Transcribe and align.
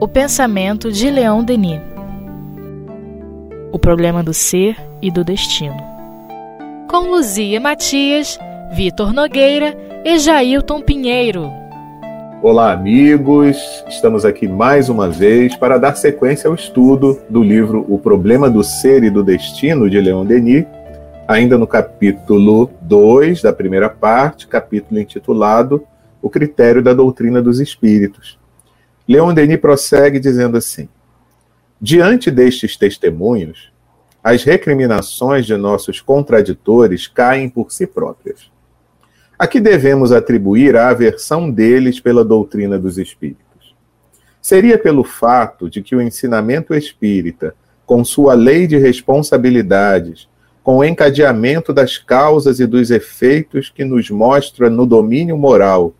O 0.00 0.06
pensamento 0.06 0.92
de 0.92 1.10
Leon 1.10 1.42
Denis. 1.42 1.80
O 3.72 3.78
problema 3.78 4.22
do 4.22 4.32
ser 4.32 4.76
e 5.02 5.10
do 5.10 5.24
destino. 5.24 5.76
Com 6.88 7.10
Luzia 7.10 7.60
Matias, 7.60 8.38
Vitor 8.72 9.12
Nogueira 9.12 9.76
e 10.04 10.18
Jailton 10.18 10.80
Pinheiro. 10.80 11.50
Olá, 12.40 12.72
amigos! 12.72 13.56
Estamos 13.88 14.24
aqui 14.24 14.46
mais 14.46 14.88
uma 14.88 15.08
vez 15.08 15.56
para 15.56 15.78
dar 15.78 15.96
sequência 15.96 16.48
ao 16.48 16.54
estudo 16.54 17.20
do 17.28 17.42
livro 17.42 17.84
O 17.88 17.98
Problema 17.98 18.48
do 18.48 18.62
Ser 18.62 19.02
e 19.02 19.10
do 19.10 19.24
Destino, 19.24 19.90
de 19.90 20.00
Leon 20.00 20.24
Denis, 20.24 20.66
ainda 21.26 21.58
no 21.58 21.66
capítulo 21.66 22.70
2 22.82 23.42
da 23.42 23.52
primeira 23.52 23.88
parte, 23.88 24.46
capítulo 24.46 25.00
intitulado 25.00 25.84
O 26.24 26.30
Critério 26.30 26.82
da 26.82 26.94
Doutrina 26.94 27.42
dos 27.42 27.60
Espíritos. 27.60 28.38
Leon 29.06 29.34
Denis 29.34 29.60
prossegue 29.60 30.18
dizendo 30.18 30.56
assim: 30.56 30.88
Diante 31.78 32.30
destes 32.30 32.78
testemunhos, 32.78 33.70
as 34.22 34.42
recriminações 34.42 35.44
de 35.44 35.54
nossos 35.54 36.00
contraditores 36.00 37.06
caem 37.06 37.50
por 37.50 37.70
si 37.70 37.86
próprias. 37.86 38.50
A 39.38 39.46
que 39.46 39.60
devemos 39.60 40.12
atribuir 40.12 40.76
a 40.76 40.88
aversão 40.88 41.50
deles 41.50 42.00
pela 42.00 42.24
doutrina 42.24 42.78
dos 42.78 42.96
espíritos? 42.96 43.76
Seria 44.40 44.78
pelo 44.78 45.04
fato 45.04 45.68
de 45.68 45.82
que 45.82 45.94
o 45.94 46.00
ensinamento 46.00 46.72
espírita, 46.72 47.54
com 47.84 48.02
sua 48.02 48.32
lei 48.32 48.66
de 48.66 48.78
responsabilidades, 48.78 50.26
com 50.62 50.78
o 50.78 50.84
encadeamento 50.84 51.70
das 51.70 51.98
causas 51.98 52.60
e 52.60 52.66
dos 52.66 52.90
efeitos 52.90 53.68
que 53.68 53.84
nos 53.84 54.08
mostra 54.08 54.70
no 54.70 54.86
domínio 54.86 55.36
moral 55.36 55.92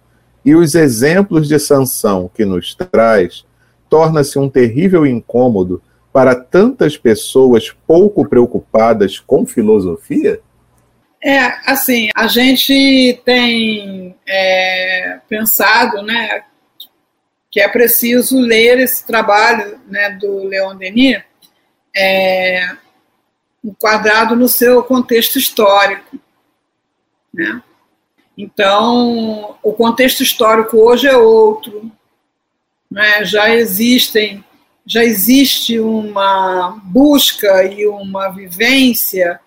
e 0.45 0.55
os 0.55 0.75
exemplos 0.75 1.49
de 1.49 1.59
sanção 1.59 2.31
que 2.33 2.45
nos 2.45 2.75
traz, 2.75 3.45
torna-se 3.89 4.39
um 4.39 4.49
terrível 4.49 5.07
incômodo 5.07 5.83
para 6.13 6.35
tantas 6.35 6.97
pessoas 6.97 7.71
pouco 7.87 8.29
preocupadas 8.29 9.19
com 9.19 9.47
filosofia? 9.47 10.41
É, 11.23 11.39
assim, 11.65 12.11
a 12.15 12.27
gente 12.27 13.21
tem 13.25 14.15
é, 14.29 15.21
pensado, 15.29 16.03
né, 16.03 16.43
que 17.51 17.61
é 17.61 17.69
preciso 17.69 18.39
ler 18.39 18.79
esse 18.79 19.07
trabalho, 19.07 19.81
né, 19.89 20.11
do 20.11 20.45
Leon 20.45 20.77
Denis, 20.77 21.23
é, 21.97 22.77
enquadrado 23.65 24.37
no 24.37 24.49
seu 24.49 24.83
contexto 24.83 25.39
histórico, 25.39 26.19
né? 27.33 27.63
Então, 28.37 29.57
o 29.63 29.73
contexto 29.73 30.23
histórico 30.23 30.77
hoje 30.77 31.07
é 31.07 31.17
outro, 31.17 31.91
né? 32.91 33.25
Já 33.25 33.55
existem 33.55 34.45
já 34.87 35.03
existe 35.03 35.81
uma 35.81 36.79
busca 36.85 37.65
e 37.65 37.87
uma 37.87 38.29
vivência 38.29 39.41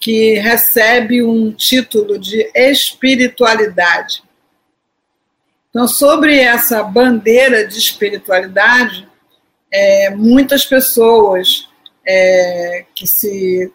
que 0.00 0.34
recebe 0.34 1.22
um 1.22 1.52
título 1.52 2.18
de 2.18 2.50
espiritualidade. 2.52 4.24
Então, 5.70 5.86
sobre 5.86 6.40
essa 6.40 6.82
bandeira 6.82 7.66
de 7.66 7.78
espiritualidade, 7.78 9.08
é, 9.72 10.10
muitas 10.10 10.66
pessoas 10.66 11.68
é, 12.04 12.84
que 12.94 13.06
se 13.06 13.72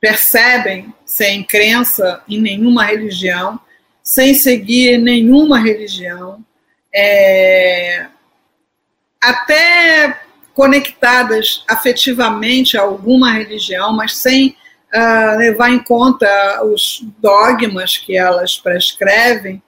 percebem 0.00 0.92
sem 1.04 1.42
crença 1.42 2.22
em 2.28 2.40
nenhuma 2.40 2.84
religião, 2.84 3.58
sem 4.02 4.34
seguir 4.34 4.98
nenhuma 4.98 5.58
religião, 5.58 6.44
é, 6.94 8.06
até 9.20 10.20
conectadas 10.54 11.62
afetivamente 11.68 12.76
a 12.76 12.82
alguma 12.82 13.32
religião, 13.32 13.92
mas 13.92 14.16
sem 14.16 14.56
uh, 14.94 15.38
levar 15.38 15.70
em 15.70 15.78
conta 15.78 16.26
os 16.64 17.04
dogmas 17.18 17.96
que 17.96 18.16
elas 18.16 18.58
prescrevem, 18.58 19.62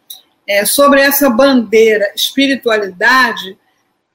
é, 0.48 0.64
sobre 0.64 1.00
essa 1.00 1.30
bandeira 1.30 2.10
espiritualidade, 2.14 3.56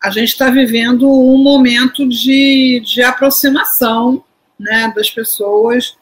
a 0.03 0.09
gente 0.09 0.29
está 0.29 0.49
vivendo 0.49 1.09
um 1.09 1.37
momento 1.41 2.07
de, 2.09 2.81
de 2.85 3.01
aproximação 3.01 4.21
né, 4.59 4.91
das 4.93 5.09
pessoas 5.09 5.95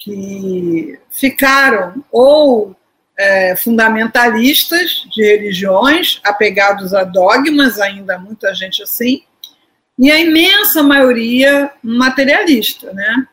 que 0.00 0.98
ficaram 1.10 2.02
ou 2.10 2.74
é, 3.16 3.54
fundamentalistas 3.54 5.06
de 5.12 5.22
religiões, 5.22 6.20
apegados 6.24 6.94
a 6.94 7.04
dogmas, 7.04 7.78
ainda 7.78 8.18
muita 8.18 8.54
gente 8.54 8.82
assim, 8.82 9.22
e 9.98 10.10
a 10.10 10.18
imensa 10.18 10.82
maioria 10.82 11.70
materialista, 11.82 12.90
né? 12.94 13.26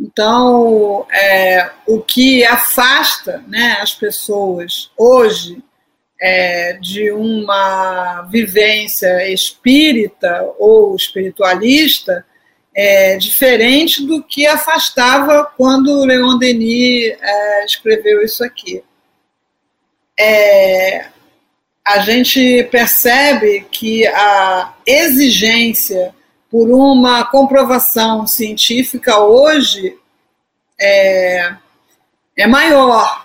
Então, 0.00 1.06
é, 1.12 1.70
o 1.86 2.00
que 2.00 2.44
afasta 2.44 3.44
né, 3.46 3.76
as 3.80 3.94
pessoas 3.94 4.90
hoje 4.96 5.62
é, 6.20 6.78
de 6.80 7.12
uma 7.12 8.22
vivência 8.22 9.30
espírita 9.30 10.42
ou 10.58 10.96
espiritualista 10.96 12.24
é, 12.74 13.16
diferente 13.16 14.04
do 14.04 14.22
que 14.22 14.46
afastava 14.46 15.44
quando 15.56 16.04
Leon 16.04 16.36
Denis 16.38 17.16
é, 17.20 17.64
escreveu 17.64 18.22
isso 18.22 18.42
aqui. 18.42 18.82
É, 20.18 21.06
a 21.84 21.98
gente 22.00 22.64
percebe 22.70 23.66
que 23.70 24.06
a 24.06 24.74
exigência 24.86 26.14
por 26.50 26.70
uma 26.70 27.24
comprovação 27.24 28.26
científica 28.26 29.18
hoje 29.18 29.96
é, 30.80 31.54
é 32.36 32.46
maior 32.46 33.23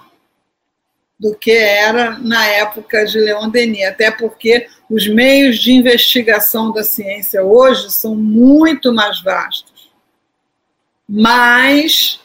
do 1.19 1.35
que 1.35 1.52
era 1.52 2.18
na 2.19 2.46
época 2.46 3.06
de 3.06 3.19
Leon 3.19 3.50
Denis, 3.50 3.85
até 3.85 4.09
porque 4.09 4.68
os 4.90 5.07
meios 5.07 5.59
de 5.59 5.74
investigação 5.74 6.72
da 6.72 6.84
ciência 6.84 7.44
hoje 7.44 7.91
são 7.91 8.16
muito 8.16 8.94
mais 8.94 9.22
vastos. 9.22 9.91
Mas, 11.07 12.22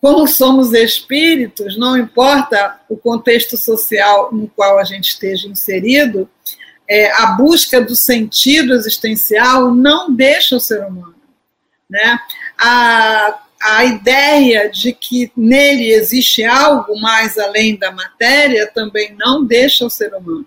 como 0.00 0.26
somos 0.26 0.72
espíritos, 0.72 1.76
não 1.76 1.96
importa 1.96 2.80
o 2.88 2.96
contexto 2.96 3.56
social 3.58 4.32
no 4.32 4.48
qual 4.48 4.78
a 4.78 4.84
gente 4.84 5.10
esteja 5.10 5.46
inserido, 5.46 6.28
é, 6.88 7.12
a 7.12 7.32
busca 7.32 7.80
do 7.82 7.94
sentido 7.94 8.72
existencial 8.72 9.74
não 9.74 10.14
deixa 10.14 10.56
o 10.56 10.60
ser 10.60 10.86
humano. 10.86 11.14
Né? 11.90 12.18
A 12.58 13.42
a 13.60 13.84
ideia 13.84 14.70
de 14.70 14.92
que 14.92 15.32
nele 15.36 15.90
existe 15.90 16.44
algo 16.44 17.00
mais 17.00 17.36
além 17.38 17.76
da 17.76 17.90
matéria 17.90 18.70
também 18.72 19.14
não 19.18 19.44
deixa 19.44 19.84
o 19.84 19.90
ser 19.90 20.14
humano. 20.14 20.46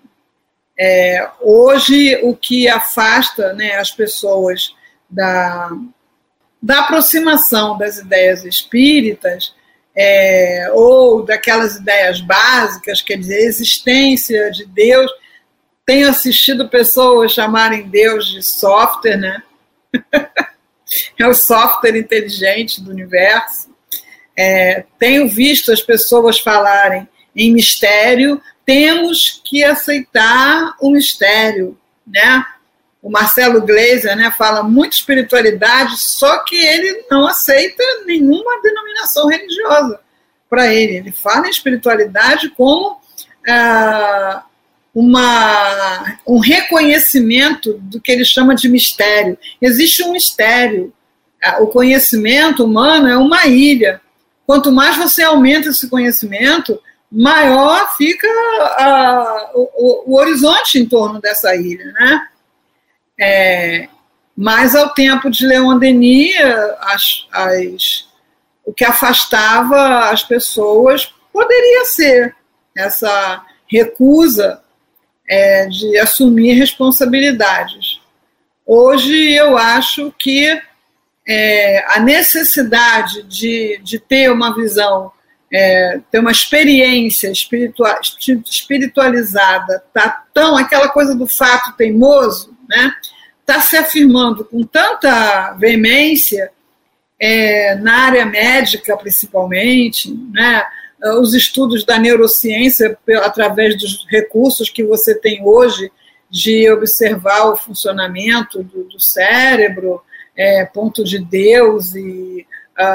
É, 0.80 1.30
hoje, 1.42 2.20
o 2.24 2.36
que 2.36 2.68
afasta 2.68 3.54
né, 3.54 3.76
as 3.76 3.92
pessoas 3.92 4.74
da, 5.10 5.70
da 6.62 6.80
aproximação 6.80 7.78
das 7.78 7.98
ideias 7.98 8.46
espíritas 8.46 9.54
é, 9.96 10.70
ou 10.74 11.24
daquelas 11.24 11.76
ideias 11.76 12.22
básicas, 12.22 13.02
quer 13.02 13.18
dizer, 13.18 13.46
existência 13.46 14.50
de 14.52 14.66
Deus. 14.66 15.12
Tenho 15.86 16.10
assistido 16.10 16.70
pessoas 16.70 17.34
chamarem 17.34 17.90
Deus 17.90 18.32
de 18.32 18.42
software, 18.42 19.18
né? 19.18 19.44
é 21.22 21.28
o 21.28 21.34
software 21.34 21.98
inteligente 21.98 22.82
do 22.82 22.92
universo. 22.92 23.70
É, 24.38 24.86
tenho 24.98 25.28
visto 25.28 25.72
as 25.72 25.82
pessoas 25.82 26.40
falarem 26.40 27.08
em 27.36 27.54
mistério, 27.54 28.42
temos 28.66 29.42
que 29.46 29.64
aceitar 29.64 30.76
o 30.79 30.91
mistério, 30.91 31.78
né? 32.06 32.46
O 33.02 33.09
Marcelo 33.09 33.62
Gleiser 33.62 34.16
né, 34.16 34.32
fala 34.38 34.62
muito 34.62 34.94
espiritualidade, 34.94 35.97
só 35.97 36.44
que 36.44 36.56
ele 36.56 37.06
não 37.09 37.26
aceita 37.26 37.84
nenhuma 38.06 38.62
denominação 38.62 39.28
religiosa 39.28 40.00
para 40.47 40.72
ele. 40.72 40.97
Ele 40.97 41.12
fala 41.12 41.47
em 41.47 41.50
espiritualidade 41.50 42.50
como 42.50 43.02
ah, 43.50 44.44
uma, 44.94 46.18
um 46.28 46.38
reconhecimento 46.40 47.73
do 47.79 48.00
que 48.00 48.12
ele 48.12 48.26
chama 48.26 48.53
de 48.53 48.70
mistério. 48.70 49.38
Existe 49.62 50.03
um 50.03 50.12
mistério. 50.12 50.94
O 51.59 51.67
conhecimento 51.67 52.66
humano 52.66 53.08
é 53.08 53.17
uma 53.17 53.46
ilha. 53.47 53.99
Quanto 54.46 54.72
mais 54.72 54.97
você 54.97 55.23
aumenta 55.23 55.70
esse 55.70 55.90
conhecimento, 55.90 56.79
maior 57.11 57.96
fica 57.97 58.28
a, 58.28 59.52
o, 59.53 60.11
o, 60.11 60.17
horizonte 60.17 60.79
em 60.79 60.85
torno 60.85 61.20
dessa 61.20 61.55
ilha, 61.55 61.91
né? 61.93 62.28
É, 63.20 63.88
mas 64.35 64.76
ao 64.76 64.93
tempo 64.93 65.29
de 65.29 65.46
Leon 65.46 65.78
Denis, 65.78 66.35
as, 66.79 67.28
as, 67.32 68.08
o 68.66 68.73
que 68.73 68.85
afastava 68.85 70.09
as 70.09 70.23
pessoas 70.23 71.14
poderia 71.34 71.85
ser 71.85 72.35
essa 72.76 73.46
recusa 73.67 74.61
é, 75.29 75.67
de 75.67 75.97
assumir 75.97 76.53
responsabilidades. 76.53 78.02
Hoje 78.66 79.34
eu 79.34 79.58
acho 79.58 80.14
que 80.17 80.61
é, 81.34 81.86
a 81.88 82.00
necessidade 82.02 83.24
de, 83.24 83.80
de 83.82 83.98
ter 83.98 84.30
uma 84.30 84.54
visão, 84.54 85.10
é, 85.52 86.02
ter 86.12 86.20
uma 86.20 86.32
experiência 86.32 87.32
espiritual, 87.32 87.98
espiritualizada, 88.46 89.82
tá 89.94 90.26
tão 90.34 90.58
aquela 90.58 90.90
coisa 90.90 91.16
do 91.16 91.26
fato 91.26 91.72
teimoso, 91.78 92.54
né? 92.68 92.94
Está 93.40 93.62
se 93.62 93.78
afirmando 93.78 94.44
com 94.44 94.62
tanta 94.64 95.54
veemência 95.54 96.52
é, 97.18 97.76
na 97.76 98.08
área 98.08 98.26
médica, 98.26 98.98
principalmente, 98.98 100.14
né? 100.34 100.66
Os 101.22 101.34
estudos 101.34 101.86
da 101.86 101.98
neurociência, 101.98 102.98
através 103.24 103.78
dos 103.78 104.06
recursos 104.10 104.70
que 104.70 104.84
você 104.84 105.16
tem 105.16 105.42
hoje 105.44 105.90
de 106.30 106.70
observar 106.70 107.46
o 107.46 107.58
funcionamento 107.58 108.62
do, 108.64 108.84
do 108.84 109.00
cérebro, 109.00 110.04
é, 110.36 110.66
ponto 110.66 111.04
de 111.04 111.20
Deus 111.20 111.96
e 111.96 112.46
a, 112.78 112.86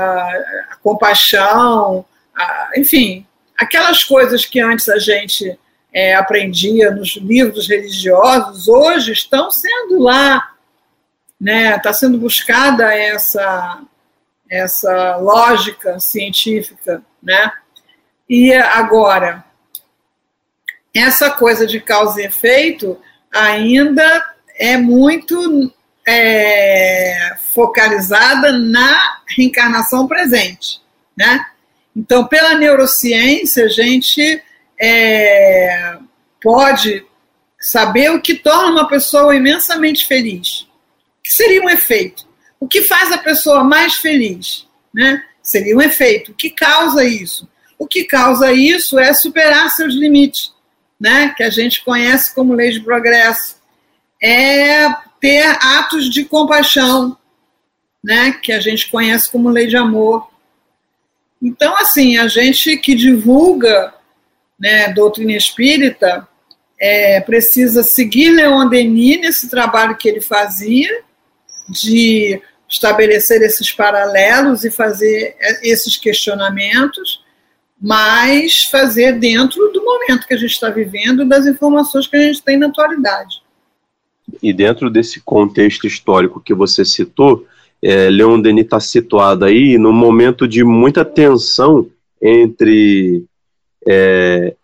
a 0.71 0.77
compaixão, 0.83 2.05
a, 2.37 2.71
enfim, 2.77 3.27
aquelas 3.57 4.05
coisas 4.05 4.45
que 4.45 4.61
antes 4.61 4.89
a 4.89 4.99
gente 4.99 5.59
é, 5.93 6.15
aprendia 6.15 6.91
nos 6.91 7.17
livros 7.17 7.69
religiosos, 7.69 8.69
hoje 8.69 9.13
estão 9.13 9.51
sendo 9.51 9.99
lá, 9.99 10.53
né? 11.41 11.77
Está 11.77 11.93
sendo 11.93 12.19
buscada 12.19 12.95
essa 12.95 13.83
essa 14.49 15.17
lógica 15.17 15.99
científica, 15.99 17.03
né? 17.23 17.51
E 18.29 18.53
agora 18.53 19.45
essa 20.95 21.31
coisa 21.31 21.67
de 21.67 21.81
causa 21.81 22.21
e 22.23 22.27
efeito 22.27 22.99
ainda 23.33 24.35
é 24.59 24.77
muito 24.77 25.73
é, 26.07 27.35
focalizada 27.53 28.53
na 28.53 29.23
reencarnação 29.27 30.07
presente, 30.07 30.81
né? 31.17 31.45
Então, 31.95 32.27
pela 32.27 32.55
neurociência, 32.55 33.65
a 33.65 33.69
gente 33.69 34.43
é, 34.81 35.97
pode 36.43 37.05
saber 37.59 38.11
o 38.11 38.21
que 38.21 38.35
torna 38.35 38.71
uma 38.71 38.89
pessoa 38.89 39.35
imensamente 39.35 40.07
feliz. 40.07 40.67
Que 41.25 41.33
seria 41.33 41.63
um 41.63 41.71
efeito? 41.71 42.27
O 42.61 42.69
que 42.69 42.83
faz 42.83 43.11
a 43.11 43.19
pessoa 43.19 43.65
mais 43.65 43.95
feliz? 43.95 44.69
Né? 44.95 45.23
Seria 45.43 45.77
um 45.77 45.83
efeito. 45.83 46.33
O 46.33 46.35
que 46.35 46.51
causa 46.51 47.03
isso? 47.05 47.49
O 47.79 47.87
que 47.87 48.05
causa 48.05 48.53
isso 48.53 48.99
é 48.99 49.13
superar 49.13 49.71
seus 49.71 49.95
limites, 49.95 50.53
né? 51.01 51.35
que 51.37 51.43
a 51.43 51.51
gente 51.51 51.83
conhece 51.83 52.35
como 52.35 52.55
lei 52.55 52.71
de 52.71 52.81
progresso. 52.81 53.57
É 54.23 55.06
ter 55.21 55.45
atos 55.61 56.11
de 56.11 56.25
compaixão, 56.25 57.17
né, 58.03 58.33
que 58.43 58.53
a 58.53 58.61
gente 58.61 58.91
conhece 58.91 59.31
como 59.31 59.49
lei 59.49 59.67
de 59.67 59.77
amor. 59.77 60.29
Então, 61.43 61.77
assim, 61.77 62.17
a 62.17 62.29
gente 62.29 62.77
que 62.77 62.95
divulga 62.95 63.93
né, 64.59 64.93
doutrina 64.93 65.33
espírita 65.33 66.27
é, 66.79 67.21
precisa 67.21 67.83
seguir 67.83 68.31
Leon 68.31 68.69
Denis 68.69 69.21
nesse 69.21 69.49
trabalho 69.49 69.97
que 69.97 70.09
ele 70.09 70.21
fazia, 70.21 71.03
de 71.69 72.41
estabelecer 72.69 73.43
esses 73.43 73.73
paralelos 73.73 74.65
e 74.65 74.71
fazer 74.71 75.37
esses 75.63 75.97
questionamentos, 75.97 77.25
mas 77.81 78.65
fazer 78.65 79.19
dentro 79.19 79.69
do 79.73 79.85
momento 79.85 80.27
que 80.27 80.35
a 80.35 80.39
gente 80.39 80.53
está 80.53 80.69
vivendo, 80.69 81.25
das 81.25 81.47
informações 81.47 82.07
que 82.07 82.17
a 82.17 82.21
gente 82.21 82.43
tem 82.43 82.57
na 82.57 82.67
atualidade. 82.67 83.43
E 84.43 84.53
dentro 84.53 84.91
desse 84.91 85.21
contexto 85.21 85.87
histórico 85.87 86.41
que 86.41 86.55
você 86.55 86.85
citou, 86.85 87.47
é, 87.83 88.11
Leon 88.11 88.41
Denis 88.41 88.65
está 88.65 88.81
situado 88.81 89.45
aí 89.45 89.79
num 89.79 89.93
momento 89.93 90.49
de 90.49 90.65
muita 90.65 91.05
tensão 91.05 91.89
entre 92.21 93.25
é, 93.87 94.55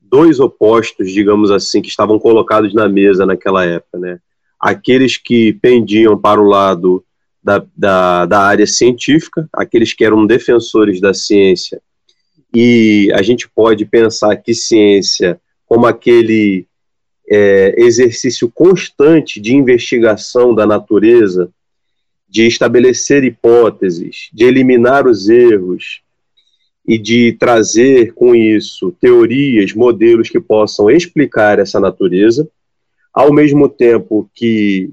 dois 0.00 0.40
opostos, 0.40 1.12
digamos 1.12 1.50
assim, 1.50 1.82
que 1.82 1.88
estavam 1.88 2.18
colocados 2.18 2.72
na 2.72 2.88
mesa 2.88 3.26
naquela 3.26 3.64
época, 3.64 3.98
né? 3.98 4.18
Aqueles 4.58 5.16
que 5.16 5.52
pendiam 5.54 6.16
para 6.16 6.40
o 6.40 6.48
lado 6.48 7.04
da, 7.42 7.64
da, 7.76 8.24
da 8.24 8.40
área 8.40 8.66
científica, 8.66 9.46
aqueles 9.52 9.92
que 9.92 10.04
eram 10.04 10.24
defensores 10.24 11.00
da 11.00 11.12
ciência, 11.12 11.82
e 12.54 13.10
a 13.12 13.20
gente 13.20 13.50
pode 13.50 13.84
pensar 13.84 14.36
que 14.36 14.54
ciência, 14.54 15.38
como 15.66 15.84
aquele 15.84 16.66
é, 17.30 17.74
exercício 17.78 18.50
constante 18.50 19.40
de 19.40 19.54
investigação 19.54 20.54
da 20.54 20.66
natureza, 20.66 21.50
de 22.28 22.46
estabelecer 22.46 23.24
hipóteses, 23.24 24.28
de 24.32 24.44
eliminar 24.44 25.06
os 25.06 25.28
erros 25.28 26.02
e 26.86 26.98
de 26.98 27.32
trazer 27.32 28.12
com 28.12 28.34
isso 28.34 28.94
teorias, 29.00 29.72
modelos 29.72 30.28
que 30.28 30.40
possam 30.40 30.90
explicar 30.90 31.58
essa 31.58 31.80
natureza, 31.80 32.48
ao 33.12 33.32
mesmo 33.32 33.68
tempo 33.68 34.28
que, 34.34 34.90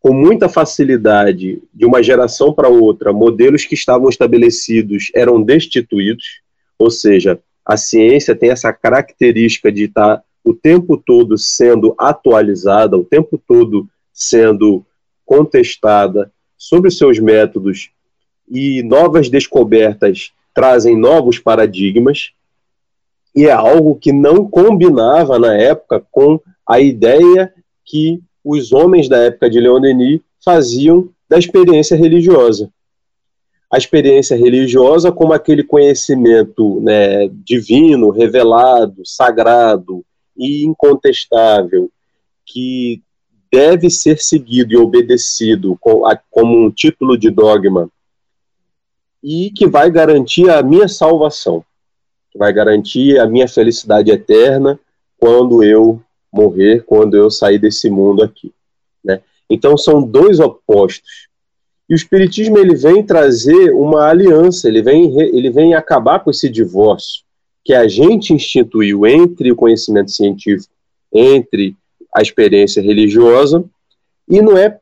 com 0.00 0.12
muita 0.12 0.48
facilidade, 0.48 1.62
de 1.72 1.84
uma 1.84 2.02
geração 2.02 2.52
para 2.52 2.68
outra, 2.68 3.12
modelos 3.12 3.64
que 3.64 3.74
estavam 3.74 4.08
estabelecidos 4.08 5.10
eram 5.14 5.42
destituídos, 5.42 6.40
ou 6.78 6.90
seja, 6.90 7.38
a 7.64 7.76
ciência 7.76 8.34
tem 8.34 8.50
essa 8.50 8.72
característica 8.72 9.70
de 9.70 9.84
estar 9.84 10.22
o 10.48 10.54
tempo 10.54 10.96
todo 10.96 11.36
sendo 11.36 11.94
atualizada, 11.98 12.96
o 12.96 13.04
tempo 13.04 13.38
todo 13.46 13.86
sendo 14.10 14.82
contestada 15.26 16.32
sobre 16.56 16.88
os 16.88 16.96
seus 16.96 17.18
métodos 17.18 17.90
e 18.50 18.82
novas 18.82 19.28
descobertas 19.28 20.32
trazem 20.54 20.96
novos 20.96 21.38
paradigmas 21.38 22.30
e 23.36 23.44
é 23.44 23.52
algo 23.52 23.94
que 23.94 24.10
não 24.10 24.48
combinava 24.48 25.38
na 25.38 25.54
época 25.54 26.02
com 26.10 26.40
a 26.66 26.80
ideia 26.80 27.52
que 27.84 28.22
os 28.42 28.72
homens 28.72 29.06
da 29.06 29.18
época 29.18 29.50
de 29.50 29.60
Leon 29.60 29.82
Denis 29.82 30.20
faziam 30.42 31.10
da 31.28 31.38
experiência 31.38 31.94
religiosa. 31.94 32.70
A 33.70 33.76
experiência 33.76 34.34
religiosa 34.34 35.12
como 35.12 35.34
aquele 35.34 35.62
conhecimento 35.62 36.80
né, 36.80 37.28
divino, 37.44 38.08
revelado, 38.08 39.02
sagrado, 39.04 40.02
e 40.38 40.64
incontestável 40.64 41.90
que 42.46 43.02
deve 43.52 43.90
ser 43.90 44.18
seguido 44.18 44.72
e 44.72 44.76
obedecido 44.76 45.78
como 46.30 46.56
um 46.56 46.70
título 46.70 47.18
de 47.18 47.30
dogma 47.30 47.90
e 49.22 49.50
que 49.50 49.66
vai 49.66 49.90
garantir 49.90 50.48
a 50.48 50.62
minha 50.62 50.86
salvação, 50.86 51.64
que 52.30 52.38
vai 52.38 52.52
garantir 52.52 53.18
a 53.18 53.26
minha 53.26 53.48
felicidade 53.48 54.10
eterna 54.10 54.78
quando 55.18 55.64
eu 55.64 56.00
morrer, 56.32 56.84
quando 56.84 57.16
eu 57.16 57.30
sair 57.30 57.58
desse 57.58 57.90
mundo 57.90 58.22
aqui. 58.22 58.52
Né? 59.02 59.20
Então 59.50 59.76
são 59.76 60.02
dois 60.02 60.38
opostos. 60.38 61.26
E 61.88 61.94
o 61.94 61.96
Espiritismo 61.96 62.58
ele 62.58 62.76
vem 62.76 63.02
trazer 63.02 63.72
uma 63.72 64.06
aliança, 64.06 64.68
ele 64.68 64.82
vem, 64.82 65.18
ele 65.18 65.50
vem 65.50 65.74
acabar 65.74 66.20
com 66.20 66.30
esse 66.30 66.48
divórcio 66.48 67.24
que 67.68 67.74
a 67.74 67.86
gente 67.86 68.32
instituiu 68.32 69.06
entre 69.06 69.52
o 69.52 69.54
conhecimento 69.54 70.10
científico, 70.10 70.72
entre 71.12 71.76
a 72.14 72.22
experiência 72.22 72.82
religiosa, 72.82 73.62
e 74.26 74.40
não 74.40 74.56
é 74.56 74.80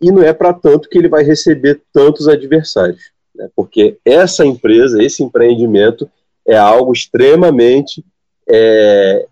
e 0.00 0.12
não 0.12 0.22
é 0.22 0.32
para 0.32 0.52
tanto 0.52 0.88
que 0.88 0.96
ele 0.96 1.08
vai 1.08 1.24
receber 1.24 1.82
tantos 1.92 2.28
adversários, 2.28 3.10
né? 3.34 3.50
porque 3.56 3.98
essa 4.04 4.46
empresa, 4.46 5.02
esse 5.02 5.20
empreendimento 5.20 6.08
é 6.46 6.56
algo 6.56 6.92
extremamente 6.92 8.04
é, 8.48 9.26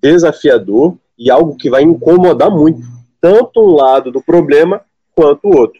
desafiador 0.00 0.96
e 1.18 1.30
algo 1.30 1.58
que 1.58 1.68
vai 1.68 1.82
incomodar 1.82 2.50
muito 2.50 2.80
tanto 3.20 3.60
um 3.60 3.74
lado 3.74 4.10
do 4.10 4.22
problema 4.22 4.80
quanto 5.14 5.46
o 5.46 5.54
outro, 5.54 5.78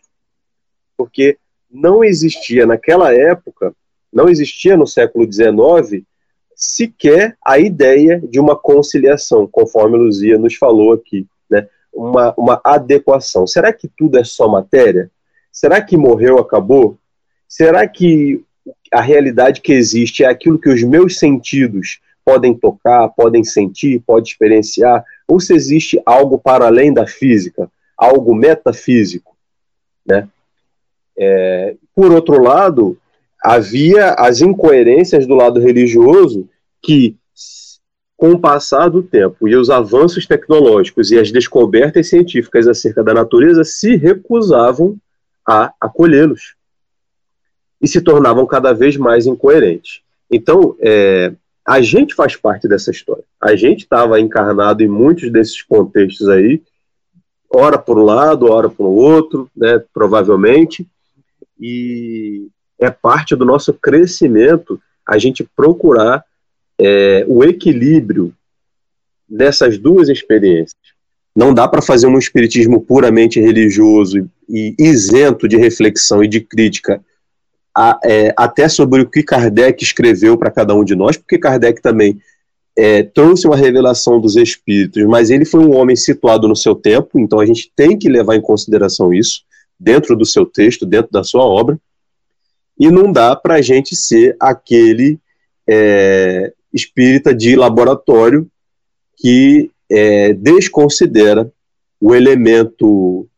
porque 0.94 1.38
não 1.70 2.04
existia 2.04 2.66
naquela 2.66 3.14
época, 3.14 3.74
não 4.12 4.28
existia 4.28 4.76
no 4.76 4.86
século 4.86 5.24
XIX 5.24 6.04
sequer 6.60 7.38
a 7.42 7.58
ideia 7.58 8.20
de 8.20 8.38
uma 8.38 8.54
conciliação, 8.54 9.46
conforme 9.46 9.96
Luzia 9.96 10.38
nos 10.38 10.54
falou 10.54 10.92
aqui, 10.92 11.26
né? 11.48 11.66
uma, 11.90 12.34
uma 12.36 12.60
adequação. 12.62 13.46
Será 13.46 13.72
que 13.72 13.88
tudo 13.88 14.18
é 14.18 14.24
só 14.24 14.46
matéria? 14.46 15.10
Será 15.50 15.80
que 15.80 15.96
morreu, 15.96 16.38
acabou? 16.38 16.98
Será 17.48 17.88
que 17.88 18.44
a 18.92 19.00
realidade 19.00 19.62
que 19.62 19.72
existe 19.72 20.22
é 20.22 20.28
aquilo 20.28 20.58
que 20.58 20.68
os 20.68 20.82
meus 20.82 21.18
sentidos 21.18 21.98
podem 22.22 22.54
tocar, 22.54 23.08
podem 23.08 23.42
sentir, 23.42 24.02
podem 24.06 24.30
experienciar? 24.30 25.02
Ou 25.26 25.40
se 25.40 25.54
existe 25.54 26.00
algo 26.04 26.38
para 26.38 26.66
além 26.66 26.92
da 26.92 27.06
física, 27.06 27.70
algo 27.96 28.34
metafísico? 28.34 29.34
Né? 30.06 30.28
É, 31.18 31.74
por 31.94 32.12
outro 32.12 32.40
lado, 32.40 32.98
havia 33.42 34.10
as 34.14 34.40
incoerências 34.40 35.26
do 35.26 35.34
lado 35.34 35.60
religioso 35.60 36.48
que 36.82 37.16
com 38.16 38.32
o 38.32 38.38
passar 38.38 38.90
do 38.90 39.02
tempo 39.02 39.48
e 39.48 39.56
os 39.56 39.70
avanços 39.70 40.26
tecnológicos 40.26 41.10
e 41.10 41.18
as 41.18 41.32
descobertas 41.32 42.08
científicas 42.10 42.68
acerca 42.68 43.02
da 43.02 43.14
natureza 43.14 43.64
se 43.64 43.96
recusavam 43.96 44.98
a 45.46 45.72
acolhê-los 45.80 46.54
e 47.80 47.88
se 47.88 48.02
tornavam 48.02 48.44
cada 48.46 48.74
vez 48.74 48.94
mais 48.98 49.26
incoerentes. 49.26 50.02
Então, 50.30 50.76
é, 50.80 51.32
a 51.66 51.80
gente 51.80 52.14
faz 52.14 52.36
parte 52.36 52.68
dessa 52.68 52.90
história. 52.90 53.24
A 53.40 53.56
gente 53.56 53.84
estava 53.84 54.20
encarnado 54.20 54.82
em 54.82 54.88
muitos 54.88 55.32
desses 55.32 55.62
contextos 55.62 56.28
aí, 56.28 56.62
ora 57.48 57.78
por 57.78 57.98
um 57.98 58.04
lado, 58.04 58.50
ora 58.50 58.68
por 58.68 58.86
outro, 58.86 59.50
né, 59.56 59.82
provavelmente, 59.94 60.86
e 61.58 62.48
é 62.80 62.90
parte 62.90 63.36
do 63.36 63.44
nosso 63.44 63.72
crescimento 63.74 64.80
a 65.06 65.18
gente 65.18 65.48
procurar 65.54 66.24
é, 66.80 67.24
o 67.28 67.44
equilíbrio 67.44 68.32
dessas 69.28 69.78
duas 69.78 70.08
experiências. 70.08 70.80
Não 71.36 71.54
dá 71.54 71.68
para 71.68 71.82
fazer 71.82 72.06
um 72.06 72.18
espiritismo 72.18 72.80
puramente 72.80 73.38
religioso 73.40 74.28
e 74.48 74.74
isento 74.78 75.46
de 75.46 75.56
reflexão 75.56 76.24
e 76.24 76.28
de 76.28 76.40
crítica 76.40 77.00
a, 77.76 78.00
é, 78.04 78.34
até 78.36 78.68
sobre 78.68 79.02
o 79.02 79.08
que 79.08 79.22
Kardec 79.22 79.82
escreveu 79.82 80.36
para 80.36 80.50
cada 80.50 80.74
um 80.74 80.84
de 80.84 80.96
nós, 80.96 81.16
porque 81.16 81.38
Kardec 81.38 81.80
também 81.80 82.20
é, 82.76 83.02
trouxe 83.02 83.46
uma 83.46 83.56
revelação 83.56 84.20
dos 84.20 84.36
espíritos, 84.36 85.04
mas 85.04 85.30
ele 85.30 85.44
foi 85.44 85.60
um 85.60 85.76
homem 85.76 85.94
situado 85.94 86.48
no 86.48 86.56
seu 86.56 86.74
tempo, 86.74 87.18
então 87.18 87.38
a 87.38 87.46
gente 87.46 87.70
tem 87.76 87.96
que 87.96 88.08
levar 88.08 88.34
em 88.36 88.40
consideração 88.40 89.12
isso 89.12 89.42
dentro 89.78 90.16
do 90.16 90.26
seu 90.26 90.44
texto, 90.44 90.84
dentro 90.84 91.12
da 91.12 91.22
sua 91.22 91.44
obra, 91.44 91.78
e 92.80 92.90
não 92.90 93.12
dá 93.12 93.36
para 93.36 93.56
a 93.56 93.62
gente 93.62 93.94
ser 93.94 94.34
aquele 94.40 95.18
é, 95.68 96.50
espírita 96.72 97.34
de 97.34 97.54
laboratório 97.54 98.50
que 99.18 99.70
é, 99.90 100.32
desconsidera 100.32 101.52
o 102.00 102.14
elemento 102.14 103.28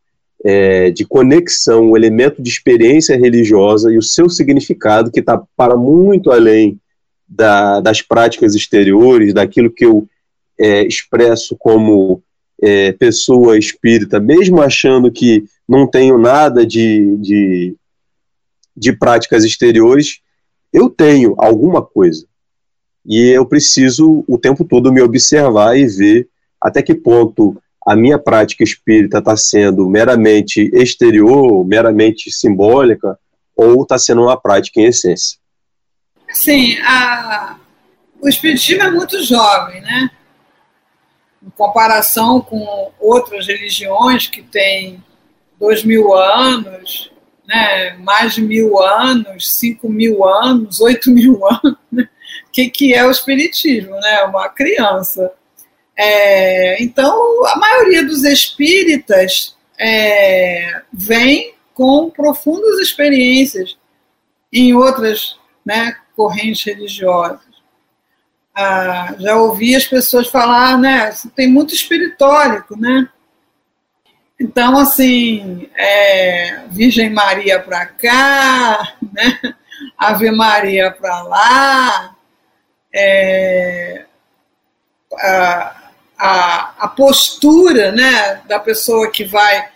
é, 0.45 0.91
de 0.91 1.05
conexão, 1.05 1.91
o 1.91 1.97
elemento 1.97 2.41
de 2.41 2.49
experiência 2.49 3.17
religiosa 3.17 3.91
e 3.91 3.97
o 3.97 4.01
seu 4.01 4.29
significado, 4.29 5.11
que 5.11 5.19
está 5.19 5.43
para 5.57 5.75
muito 5.75 6.31
além 6.31 6.79
da, 7.27 7.81
das 7.81 8.01
práticas 8.01 8.55
exteriores, 8.55 9.33
daquilo 9.33 9.69
que 9.71 9.85
eu 9.85 10.07
é, 10.57 10.85
expresso 10.85 11.57
como 11.59 12.23
é, 12.61 12.93
pessoa 12.93 13.57
espírita, 13.57 14.21
mesmo 14.21 14.61
achando 14.61 15.11
que 15.11 15.43
não 15.67 15.85
tenho 15.85 16.17
nada 16.17 16.65
de, 16.65 17.17
de, 17.17 17.75
de 18.75 18.93
práticas 18.93 19.43
exteriores, 19.43 20.19
eu 20.71 20.89
tenho 20.89 21.35
alguma 21.37 21.81
coisa. 21.81 22.25
E 23.05 23.29
eu 23.29 23.45
preciso 23.45 24.23
o 24.27 24.37
tempo 24.37 24.63
todo 24.63 24.91
me 24.91 25.01
observar 25.01 25.77
e 25.77 25.85
ver 25.85 26.27
até 26.59 26.81
que 26.81 26.95
ponto 26.95 27.61
a 27.85 27.95
minha 27.95 28.17
prática 28.17 28.63
espírita 28.63 29.19
está 29.19 29.35
sendo 29.35 29.87
meramente 29.89 30.71
exterior, 30.73 31.65
meramente 31.65 32.31
simbólica, 32.31 33.19
ou 33.55 33.83
está 33.83 33.99
sendo 33.99 34.23
uma 34.23 34.39
prática 34.39 34.79
em 34.79 34.85
essência? 34.85 35.37
Sim, 36.31 36.77
a... 36.79 37.57
o 38.21 38.27
espiritismo 38.27 38.83
é 38.83 38.89
muito 38.89 39.21
jovem, 39.23 39.81
né? 39.81 40.09
Em 41.45 41.49
comparação 41.49 42.39
com 42.39 42.91
outras 42.99 43.47
religiões 43.47 44.27
que 44.27 44.41
têm 44.41 45.03
dois 45.59 45.83
mil 45.83 46.13
anos, 46.13 47.11
né? 47.47 47.95
mais 47.97 48.35
de 48.35 48.41
mil 48.41 48.79
anos, 48.81 49.53
cinco 49.53 49.89
mil 49.89 50.25
anos, 50.25 50.79
oito 50.81 51.09
mil 51.09 51.39
anos. 51.45 51.77
Né? 51.91 52.09
O 52.47 52.51
que, 52.51 52.69
que 52.69 52.93
é 52.93 53.05
o 53.05 53.11
espiritismo? 53.11 53.95
Né? 53.99 54.23
Uma 54.23 54.49
criança. 54.49 55.31
É, 55.95 56.81
então, 56.81 57.45
a 57.45 57.57
maioria 57.57 58.03
dos 58.03 58.23
espíritas 58.23 59.55
é, 59.79 60.81
vem 60.91 61.53
com 61.73 62.09
profundas 62.09 62.79
experiências 62.79 63.77
em 64.51 64.73
outras 64.73 65.35
né, 65.65 65.95
correntes 66.15 66.63
religiosas. 66.63 67.41
Ah, 68.55 69.15
já 69.17 69.35
ouvi 69.35 69.75
as 69.75 69.85
pessoas 69.85 70.27
falar, 70.27 70.77
né, 70.77 71.11
tem 71.35 71.49
muito 71.49 71.73
espiritórico, 71.73 72.79
né? 72.79 73.09
Então, 74.43 74.77
assim, 74.77 75.69
é, 75.73 76.63
Virgem 76.67 77.09
Maria 77.09 77.61
para 77.61 77.85
cá, 77.85 78.97
né? 79.13 79.39
Ave 79.97 80.31
Maria 80.31 80.91
para 80.91 81.21
lá, 81.23 82.15
é, 82.93 84.03
a, 85.17 85.91
a, 86.17 86.73
a 86.77 86.87
postura 86.89 87.93
né, 87.93 88.41
da 88.45 88.59
pessoa 88.59 89.09
que 89.09 89.23
vai, 89.23 89.69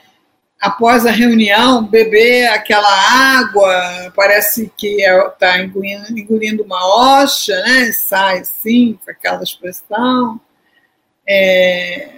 após 0.60 1.06
a 1.06 1.12
reunião, 1.12 1.86
beber 1.86 2.50
aquela 2.50 2.92
água, 3.40 4.12
parece 4.14 4.70
que 4.76 5.02
está 5.02 5.60
é, 5.60 5.64
engolindo, 5.64 6.12
engolindo, 6.12 6.64
uma 6.64 7.22
hoxa, 7.24 7.56
né, 7.62 7.94
sai 7.94 8.40
assim, 8.40 9.00
com 9.06 9.12
aquela 9.12 9.42
expressão. 9.44 10.42
É, 11.26 12.18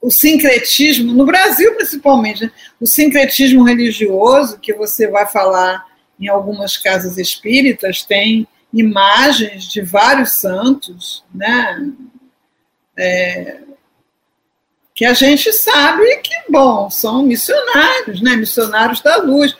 o 0.00 0.10
sincretismo, 0.10 1.12
no 1.12 1.26
Brasil 1.26 1.74
principalmente, 1.74 2.44
né, 2.44 2.52
o 2.80 2.86
sincretismo 2.86 3.64
religioso, 3.64 4.58
que 4.58 4.72
você 4.72 5.06
vai 5.06 5.26
falar 5.26 5.84
em 6.18 6.28
algumas 6.28 6.76
casas 6.76 7.18
espíritas, 7.18 8.02
tem 8.02 8.46
imagens 8.72 9.64
de 9.64 9.82
vários 9.82 10.32
santos, 10.32 11.24
né? 11.34 11.90
É, 12.96 13.60
que 14.94 15.04
a 15.04 15.14
gente 15.14 15.50
sabe 15.52 16.16
que, 16.18 16.34
bom, 16.50 16.90
são 16.90 17.22
missionários, 17.22 18.20
né? 18.20 18.36
missionários 18.36 19.00
da 19.00 19.16
luz. 19.16 19.56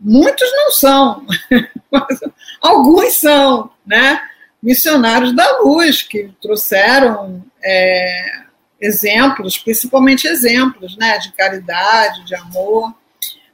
Muitos 0.00 0.50
não 0.52 0.70
são, 0.72 1.26
mas 1.90 2.18
alguns 2.60 3.20
são, 3.20 3.70
né? 3.86 4.20
missionários 4.62 5.34
da 5.34 5.60
luz, 5.60 6.02
que 6.02 6.30
trouxeram 6.42 7.44
é, 7.62 8.42
exemplos, 8.80 9.58
principalmente 9.58 10.26
exemplos 10.26 10.96
né? 10.96 11.18
de 11.18 11.32
caridade, 11.32 12.24
de 12.24 12.34
amor, 12.34 12.94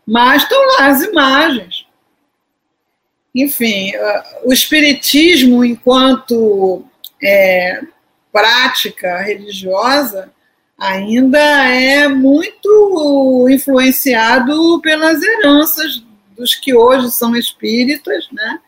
mas 0.06 0.42
estão 0.42 0.58
lá 0.66 0.86
as 0.86 1.02
imagens. 1.02 1.86
Enfim, 3.34 3.92
o 4.44 4.52
Espiritismo, 4.52 5.64
enquanto 5.64 6.84
é, 7.22 7.82
prática 8.32 9.18
religiosa 9.18 10.30
ainda 10.78 11.38
é 11.38 12.06
muito 12.06 13.46
influenciado 13.50 14.80
pelas 14.80 15.22
heranças 15.22 16.02
dos 16.36 16.54
que 16.54 16.74
hoje 16.74 17.10
são 17.10 17.34
espíritas, 17.34 18.28
né? 18.30 18.60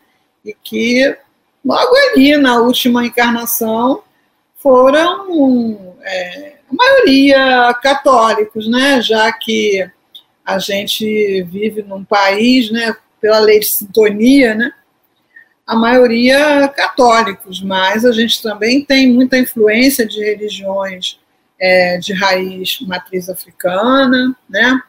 E 0.43 0.53
que 0.53 1.15
logo 1.63 1.95
ali 1.95 2.35
na 2.37 2.57
última 2.57 3.05
encarnação 3.05 4.01
foram 4.61 5.95
é, 6.01 6.53
a 6.69 6.73
maioria 6.73 7.73
católicos, 7.81 8.69
né? 8.69 9.01
Já 9.01 9.31
que 9.31 9.89
a 10.45 10.59
gente 10.59 11.43
vive 11.43 11.81
num 11.81 12.03
país, 12.03 12.71
né? 12.71 12.95
Pela 13.19 13.39
lei 13.39 13.59
de 13.59 13.67
sintonia, 13.67 14.55
né? 14.55 14.71
a 15.69 15.75
maioria 15.75 16.67
católicos, 16.69 17.61
mas 17.61 18.03
a 18.03 18.11
gente 18.11 18.41
também 18.41 18.83
tem 18.83 19.13
muita 19.13 19.37
influência 19.37 20.03
de 20.03 20.19
religiões 20.19 21.19
é, 21.61 21.99
de 21.99 22.11
raiz 22.11 22.79
matriz 22.81 23.29
africana, 23.29 24.35
né? 24.49 24.81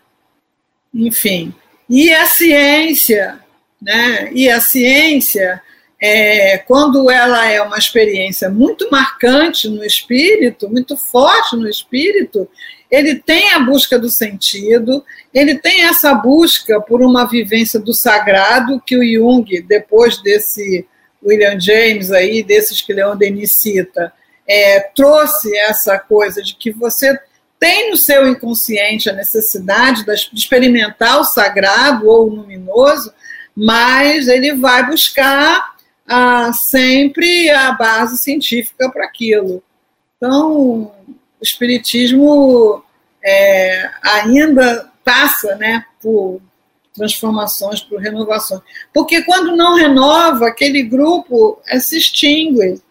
Enfim, 0.94 1.54
e 1.86 2.10
a 2.14 2.24
ciência, 2.24 3.38
né? 3.80 4.32
E 4.32 4.48
a 4.48 4.58
ciência, 4.58 5.60
é, 6.00 6.57
quando 6.59 7.11
ela 7.11 7.47
é 7.47 7.61
uma 7.61 7.76
experiência 7.76 8.49
muito 8.49 8.88
marcante 8.90 9.69
no 9.69 9.85
espírito, 9.85 10.71
muito 10.71 10.97
forte 10.97 11.54
no 11.57 11.69
espírito, 11.69 12.49
ele 12.90 13.16
tem 13.16 13.52
a 13.52 13.61
busca 13.61 13.99
do 13.99 14.09
sentido, 14.09 15.04
ele 15.33 15.59
tem 15.59 15.85
essa 15.85 16.14
busca 16.14 16.80
por 16.80 17.02
uma 17.02 17.28
vivência 17.28 17.78
do 17.78 17.92
sagrado 17.92 18.80
que 18.85 18.97
o 18.97 19.04
Jung, 19.04 19.61
depois 19.62 20.21
desse 20.23 20.87
William 21.23 21.61
James 21.61 22.11
aí, 22.11 22.42
desses 22.42 22.80
que 22.80 22.95
Leon 22.95 23.16
Denis 23.16 23.52
cita, 23.61 24.12
é, 24.49 24.80
trouxe 24.80 25.54
essa 25.59 25.99
coisa 25.99 26.42
de 26.42 26.57
que 26.57 26.73
você 26.73 27.16
tem 27.59 27.90
no 27.90 27.97
seu 27.97 28.26
inconsciente 28.26 29.11
a 29.11 29.12
necessidade 29.12 30.02
de 30.04 30.40
experimentar 30.40 31.21
o 31.21 31.25
sagrado 31.25 32.09
ou 32.09 32.26
o 32.26 32.35
luminoso, 32.37 33.12
mas 33.54 34.28
ele 34.28 34.54
vai 34.54 34.87
buscar 34.87 35.69
ah, 36.11 36.52
sempre 36.52 37.49
a 37.50 37.71
base 37.71 38.19
científica 38.19 38.90
para 38.90 39.05
aquilo. 39.05 39.62
Então, 40.17 40.52
o 40.52 40.93
Espiritismo 41.40 42.83
é, 43.25 43.88
ainda 44.02 44.90
passa 45.05 45.55
né, 45.55 45.85
por 46.02 46.40
transformações, 46.95 47.81
por 47.81 48.00
renovações. 48.00 48.61
Porque 48.93 49.23
quando 49.23 49.57
não 49.57 49.76
renova, 49.76 50.49
aquele 50.49 50.83
grupo 50.83 51.61
é, 51.69 51.79
se 51.79 51.97
extingue. 51.97 52.83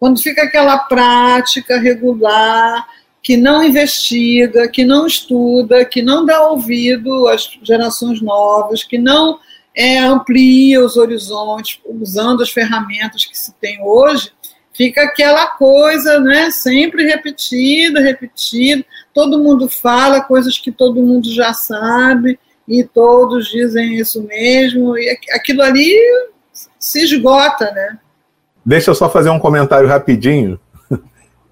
Quando 0.00 0.22
fica 0.22 0.42
aquela 0.42 0.78
prática 0.78 1.78
regular, 1.78 2.88
que 3.22 3.36
não 3.36 3.62
investiga, 3.62 4.66
que 4.66 4.82
não 4.82 5.06
estuda, 5.06 5.84
que 5.84 6.00
não 6.00 6.24
dá 6.24 6.48
ouvido 6.48 7.28
às 7.28 7.48
gerações 7.62 8.22
novas, 8.22 8.82
que 8.82 8.96
não 8.96 9.38
é, 9.74 9.98
amplia 9.98 10.84
os 10.84 10.96
horizontes 10.96 11.80
usando 11.84 12.42
as 12.42 12.50
ferramentas 12.50 13.24
que 13.24 13.36
se 13.36 13.52
tem 13.54 13.80
hoje, 13.82 14.32
fica 14.72 15.02
aquela 15.02 15.46
coisa, 15.46 16.18
né, 16.20 16.50
sempre 16.50 17.04
repetida, 17.04 18.00
repetida. 18.00 18.84
Todo 19.14 19.42
mundo 19.42 19.68
fala 19.68 20.20
coisas 20.22 20.58
que 20.58 20.72
todo 20.72 21.02
mundo 21.02 21.32
já 21.32 21.52
sabe 21.52 22.38
e 22.66 22.84
todos 22.84 23.48
dizem 23.48 23.96
isso 23.96 24.22
mesmo 24.22 24.96
e 24.96 25.10
aquilo 25.32 25.62
ali 25.62 25.94
se 26.78 27.02
esgota, 27.02 27.70
né? 27.72 27.98
Deixa 28.64 28.90
eu 28.90 28.94
só 28.94 29.08
fazer 29.08 29.30
um 29.30 29.38
comentário 29.38 29.88
rapidinho 29.88 30.58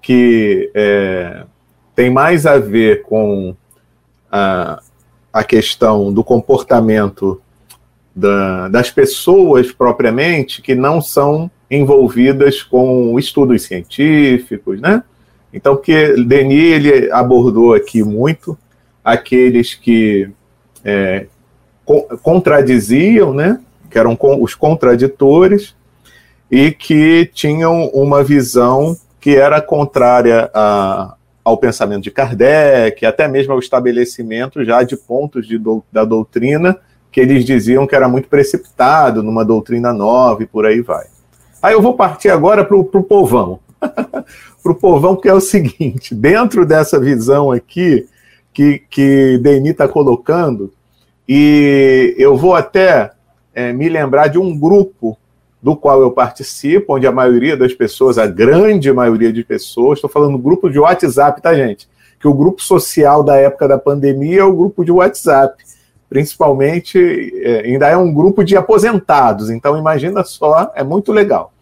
que 0.01 0.71
é, 0.73 1.43
tem 1.95 2.09
mais 2.09 2.45
a 2.45 2.57
ver 2.57 3.03
com 3.03 3.55
a, 4.31 4.81
a 5.33 5.43
questão 5.43 6.13
do 6.13 6.23
comportamento 6.23 7.41
da, 8.21 8.67
das 8.67 8.91
pessoas 8.91 9.71
propriamente 9.71 10.61
que 10.61 10.75
não 10.75 11.01
são 11.01 11.49
envolvidas 11.69 12.61
com 12.61 13.17
estudos 13.17 13.63
científicos, 13.63 14.79
né? 14.79 15.03
Então, 15.51 15.75
que 15.75 16.13
Denis 16.23 16.85
ele 16.85 17.11
abordou 17.11 17.73
aqui 17.73 18.03
muito 18.03 18.57
aqueles 19.03 19.73
que 19.73 20.29
é, 20.85 21.25
contradiziam, 22.21 23.33
né? 23.33 23.59
Que 23.89 23.97
eram 23.97 24.17
os 24.39 24.53
contraditores 24.53 25.75
e 26.49 26.71
que 26.71 27.29
tinham 27.33 27.87
uma 27.87 28.23
visão 28.23 28.95
que 29.19 29.35
era 29.35 29.59
contrária 29.61 30.49
a, 30.53 31.15
ao 31.43 31.57
pensamento 31.57 32.03
de 32.03 32.11
Kardec, 32.11 33.05
até 33.05 33.27
mesmo 33.27 33.53
ao 33.53 33.59
estabelecimento 33.59 34.63
já 34.63 34.83
de 34.83 34.95
pontos 34.95 35.47
de 35.47 35.57
do, 35.57 35.83
da 35.91 36.05
doutrina 36.05 36.77
que 37.11 37.19
eles 37.19 37.43
diziam 37.43 37.85
que 37.85 37.95
era 37.95 38.07
muito 38.07 38.27
precipitado 38.27 39.21
numa 39.21 39.43
doutrina 39.43 39.91
nova 39.91 40.43
e 40.43 40.47
por 40.47 40.65
aí 40.65 40.81
vai. 40.81 41.05
Aí 41.61 41.73
eu 41.73 41.81
vou 41.81 41.95
partir 41.95 42.29
agora 42.29 42.63
para 42.63 42.77
o 42.77 42.83
povão. 42.85 43.59
para 43.81 44.71
o 44.71 44.75
povão, 44.75 45.15
que 45.15 45.27
é 45.27 45.33
o 45.33 45.41
seguinte: 45.41 46.15
dentro 46.15 46.65
dessa 46.65 46.99
visão 46.99 47.51
aqui 47.51 48.07
que, 48.53 48.79
que 48.89 49.37
Denis 49.39 49.71
está 49.71 49.87
colocando, 49.87 50.71
e 51.27 52.15
eu 52.17 52.35
vou 52.35 52.55
até 52.55 53.11
é, 53.53 53.71
me 53.71 53.89
lembrar 53.89 54.27
de 54.27 54.37
um 54.37 54.57
grupo 54.57 55.17
do 55.61 55.75
qual 55.75 56.01
eu 56.01 56.11
participo, 56.11 56.95
onde 56.95 57.05
a 57.05 57.11
maioria 57.11 57.55
das 57.55 57.73
pessoas, 57.73 58.17
a 58.17 58.25
grande 58.25 58.91
maioria 58.91 59.31
de 59.31 59.43
pessoas, 59.43 59.97
estou 59.97 60.09
falando 60.09 60.37
grupo 60.37 60.69
de 60.69 60.79
WhatsApp, 60.79 61.41
tá, 61.41 61.53
gente? 61.53 61.87
Que 62.19 62.27
o 62.27 62.33
grupo 62.33 62.61
social 62.61 63.23
da 63.23 63.35
época 63.35 63.67
da 63.67 63.77
pandemia 63.77 64.41
é 64.41 64.43
o 64.43 64.55
grupo 64.55 64.83
de 64.83 64.91
WhatsApp. 64.91 65.63
Principalmente, 66.11 66.99
é, 67.41 67.61
ainda 67.61 67.87
é 67.87 67.95
um 67.95 68.13
grupo 68.13 68.43
de 68.43 68.57
aposentados, 68.57 69.49
então 69.49 69.77
imagina 69.77 70.25
só, 70.25 70.69
é 70.75 70.83
muito 70.83 71.13
legal. 71.13 71.53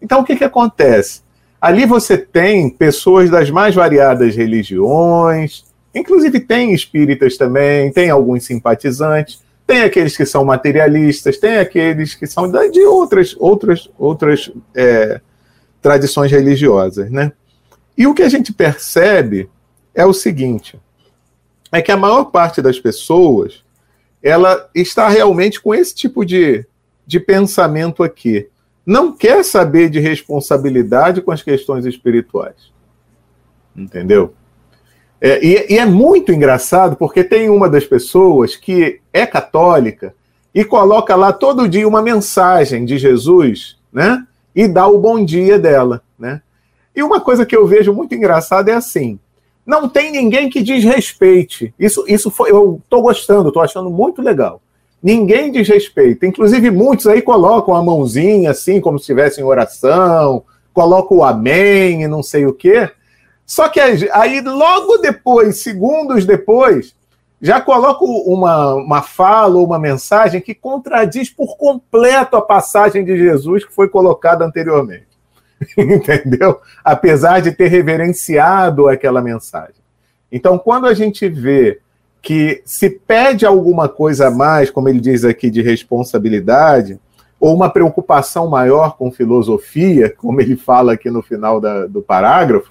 Então, 0.00 0.20
o 0.20 0.24
que, 0.24 0.34
que 0.34 0.44
acontece? 0.44 1.20
Ali 1.60 1.84
você 1.84 2.16
tem 2.16 2.70
pessoas 2.70 3.28
das 3.28 3.50
mais 3.50 3.74
variadas 3.74 4.34
religiões, 4.34 5.66
inclusive 5.94 6.40
tem 6.40 6.72
espíritas 6.72 7.36
também, 7.36 7.92
tem 7.92 8.08
alguns 8.08 8.46
simpatizantes, 8.46 9.42
tem 9.66 9.82
aqueles 9.82 10.16
que 10.16 10.24
são 10.24 10.42
materialistas, 10.42 11.36
tem 11.36 11.58
aqueles 11.58 12.14
que 12.14 12.26
são 12.26 12.50
de 12.50 12.80
outras, 12.86 13.36
outras, 13.38 13.90
outras 13.98 14.50
é, 14.74 15.20
tradições 15.82 16.32
religiosas, 16.32 17.10
né? 17.10 17.30
E 17.94 18.06
o 18.06 18.14
que 18.14 18.22
a 18.22 18.28
gente 18.30 18.54
percebe 18.54 19.50
é 19.94 20.06
o 20.06 20.14
seguinte: 20.14 20.80
é 21.70 21.82
que 21.82 21.92
a 21.92 21.96
maior 21.98 22.24
parte 22.24 22.62
das 22.62 22.80
pessoas 22.80 23.67
ela 24.22 24.68
está 24.74 25.08
realmente 25.08 25.60
com 25.60 25.74
esse 25.74 25.94
tipo 25.94 26.24
de, 26.24 26.66
de 27.06 27.20
pensamento 27.20 28.02
aqui. 28.02 28.48
Não 28.84 29.12
quer 29.12 29.44
saber 29.44 29.90
de 29.90 30.00
responsabilidade 30.00 31.20
com 31.20 31.30
as 31.30 31.42
questões 31.42 31.84
espirituais. 31.84 32.72
Entendeu? 33.76 34.34
É, 35.20 35.44
e, 35.44 35.74
e, 35.74 35.78
é 35.78 35.84
muito 35.84 36.32
engraçado 36.32 36.96
porque 36.96 37.24
tem 37.24 37.50
uma 37.50 37.68
das 37.68 37.84
pessoas 37.84 38.54
que 38.54 39.00
é 39.12 39.26
católica 39.26 40.14
e 40.54 40.64
coloca 40.64 41.14
lá 41.16 41.32
todo 41.32 41.68
dia 41.68 41.88
uma 41.88 42.00
mensagem 42.00 42.84
de 42.84 42.98
Jesus, 42.98 43.76
né? 43.92 44.24
E 44.54 44.66
dá 44.66 44.86
o 44.86 44.98
bom 44.98 45.24
dia 45.24 45.58
dela, 45.58 46.02
né? 46.18 46.40
E 46.94 47.02
uma 47.02 47.20
coisa 47.20 47.44
que 47.44 47.56
eu 47.56 47.66
vejo 47.66 47.92
muito 47.92 48.14
engraçada 48.14 48.70
é 48.70 48.74
assim: 48.74 49.18
não 49.68 49.86
tem 49.86 50.10
ninguém 50.10 50.48
que 50.48 50.62
desrespeite. 50.62 51.74
Isso, 51.78 52.02
isso 52.08 52.30
foi, 52.30 52.50
eu 52.50 52.80
estou 52.82 53.02
gostando, 53.02 53.48
estou 53.48 53.62
achando 53.62 53.90
muito 53.90 54.22
legal. 54.22 54.62
Ninguém 55.02 55.52
desrespeita. 55.52 56.26
Inclusive, 56.26 56.70
muitos 56.70 57.06
aí 57.06 57.20
colocam 57.20 57.74
a 57.74 57.82
mãozinha 57.82 58.50
assim, 58.50 58.80
como 58.80 58.98
se 58.98 59.02
estivesse 59.02 59.42
em 59.42 59.44
oração, 59.44 60.42
colocam 60.72 61.18
o 61.18 61.22
amém 61.22 62.02
e 62.02 62.08
não 62.08 62.22
sei 62.22 62.46
o 62.46 62.54
quê. 62.54 62.90
Só 63.44 63.68
que 63.68 63.78
aí, 63.78 64.40
logo 64.40 64.96
depois, 64.96 65.62
segundos 65.62 66.24
depois, 66.24 66.94
já 67.38 67.60
coloco 67.60 68.06
uma, 68.06 68.74
uma 68.74 69.02
fala 69.02 69.56
ou 69.56 69.66
uma 69.66 69.78
mensagem 69.78 70.40
que 70.40 70.54
contradiz 70.54 71.28
por 71.28 71.58
completo 71.58 72.38
a 72.38 72.42
passagem 72.42 73.04
de 73.04 73.18
Jesus 73.18 73.66
que 73.66 73.74
foi 73.74 73.90
colocada 73.90 74.46
anteriormente. 74.46 75.07
Entendeu? 75.76 76.60
Apesar 76.84 77.40
de 77.40 77.52
ter 77.52 77.68
reverenciado 77.68 78.88
aquela 78.88 79.20
mensagem. 79.20 79.74
Então, 80.30 80.58
quando 80.58 80.86
a 80.86 80.94
gente 80.94 81.28
vê 81.28 81.80
que 82.20 82.62
se 82.64 82.90
pede 82.90 83.46
alguma 83.46 83.88
coisa 83.88 84.28
a 84.28 84.30
mais, 84.30 84.70
como 84.70 84.88
ele 84.88 85.00
diz 85.00 85.24
aqui, 85.24 85.50
de 85.50 85.62
responsabilidade, 85.62 86.98
ou 87.40 87.54
uma 87.54 87.70
preocupação 87.70 88.48
maior 88.48 88.96
com 88.96 89.10
filosofia, 89.10 90.12
como 90.16 90.40
ele 90.40 90.56
fala 90.56 90.92
aqui 90.92 91.10
no 91.10 91.22
final 91.22 91.60
da, 91.60 91.86
do 91.86 92.02
parágrafo, 92.02 92.70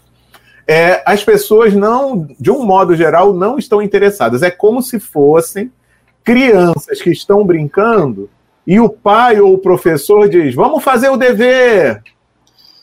é, 0.67 1.01
as 1.05 1.23
pessoas 1.23 1.73
não, 1.73 2.27
de 2.37 2.51
um 2.51 2.65
modo 2.65 2.93
geral, 2.95 3.33
não 3.33 3.57
estão 3.57 3.81
interessadas. 3.81 4.43
É 4.43 4.51
como 4.51 4.81
se 4.81 4.99
fossem 4.99 5.71
crianças 6.23 7.01
que 7.01 7.09
estão 7.09 7.45
brincando 7.45 8.29
e 8.67 8.81
o 8.81 8.89
pai 8.89 9.39
ou 9.39 9.53
o 9.53 9.57
professor 9.57 10.27
diz: 10.27 10.53
vamos 10.53 10.83
fazer 10.83 11.07
o 11.07 11.15
dever, 11.15 12.03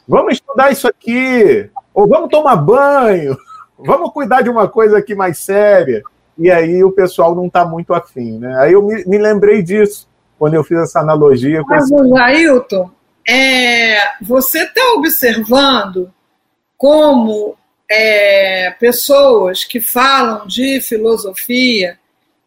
vamos 0.06 0.34
estudar 0.34 0.70
isso 0.70 0.86
aqui, 0.86 1.70
ou 1.92 2.08
vamos 2.08 2.28
tomar 2.28 2.56
banho, 2.56 3.36
vamos 3.78 4.12
cuidar 4.12 4.42
de 4.42 4.50
uma 4.50 4.68
coisa 4.68 4.98
aqui 4.98 5.14
mais 5.14 5.38
séria. 5.38 6.02
E 6.36 6.50
aí 6.50 6.82
o 6.82 6.90
pessoal 6.90 7.34
não 7.34 7.46
está 7.46 7.64
muito 7.64 7.94
afim, 7.94 8.38
né? 8.38 8.56
Aí 8.58 8.72
eu 8.72 8.82
me, 8.82 9.04
me, 9.04 9.18
lembrei 9.18 9.62
disso 9.62 10.08
quando 10.38 10.54
eu 10.54 10.64
fiz 10.64 10.78
essa 10.78 11.00
analogia. 11.00 11.62
Mas, 11.66 11.84
esse... 11.84 12.18
Ailton, 12.18 12.90
é, 13.28 13.98
você 14.20 14.64
está 14.64 14.94
observando 14.94 16.12
como 16.76 17.56
é, 17.90 18.72
pessoas 18.72 19.64
que 19.64 19.80
falam 19.80 20.46
de 20.46 20.80
filosofia 20.80 21.98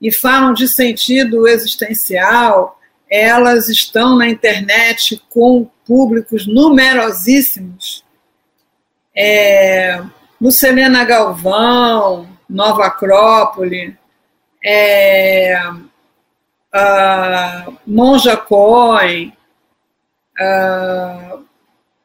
e 0.01 0.11
falam 0.11 0.53
de 0.53 0.67
sentido 0.67 1.47
existencial, 1.47 2.76
elas 3.09 3.69
estão 3.69 4.17
na 4.17 4.27
internet 4.27 5.21
com 5.29 5.69
públicos 5.85 6.45
numerosíssimos. 6.45 8.03
É, 9.15 10.01
Selena 10.51 11.03
Galvão, 11.03 12.27
Nova 12.49 12.85
Acrópole, 12.85 13.97
é, 14.63 15.59
Monja 17.85 18.37
Cohen, 18.37 19.33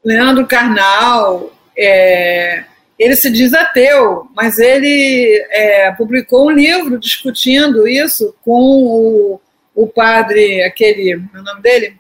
Leandro 0.04 0.46
Carnal, 0.46 1.52
é, 1.76 2.64
ele 2.98 3.16
se 3.16 3.30
diz 3.30 3.52
ateu, 3.52 4.28
mas 4.34 4.58
ele 4.58 5.46
é, 5.50 5.92
publicou 5.92 6.46
um 6.46 6.50
livro 6.50 6.98
discutindo 6.98 7.86
isso 7.86 8.34
com 8.44 8.52
o, 8.54 9.40
o 9.74 9.87
padre, 9.87 10.62
aquele, 10.62 11.12
é 11.12 11.38
o 11.38 11.42
nome 11.42 11.62
dele? 11.62 11.96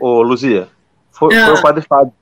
Ô, 0.00 0.22
Luzia, 0.22 0.68
foi, 1.12 1.34
ah, 1.36 1.46
foi 1.46 1.54
o 1.54 1.62
padre 1.62 1.84
Fábio. 1.88 2.12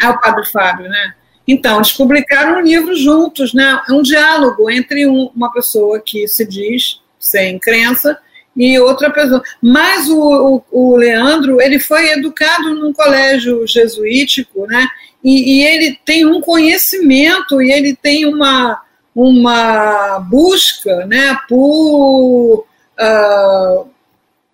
É 0.00 0.08
o 0.08 0.20
padre 0.20 0.50
Fábio, 0.50 0.88
né? 0.88 1.14
Então, 1.46 1.76
eles 1.76 1.92
publicaram 1.92 2.58
um 2.58 2.62
livro 2.62 2.94
juntos, 2.96 3.52
né? 3.52 3.80
É 3.88 3.92
um 3.92 4.02
diálogo 4.02 4.70
entre 4.70 5.06
um, 5.06 5.30
uma 5.34 5.52
pessoa 5.52 6.00
que 6.00 6.26
se 6.26 6.46
diz 6.46 7.00
sem 7.18 7.58
crença 7.58 8.18
e 8.56 8.78
outra 8.78 9.10
pessoa. 9.10 9.42
Mas 9.60 10.08
o, 10.08 10.64
o, 10.70 10.92
o 10.92 10.96
Leandro, 10.96 11.60
ele 11.60 11.78
foi 11.78 12.12
educado 12.12 12.74
num 12.74 12.92
colégio 12.92 13.66
jesuítico, 13.66 14.66
né? 14.66 14.88
e, 15.24 15.56
e 15.58 15.64
ele 15.64 15.98
tem 16.04 16.26
um 16.26 16.40
conhecimento 16.40 17.62
e 17.62 17.72
ele 17.72 17.96
tem 17.96 18.26
uma, 18.26 18.82
uma 19.16 20.18
busca 20.20 21.06
né, 21.06 21.34
por, 21.48 22.66
uh, 23.00 23.88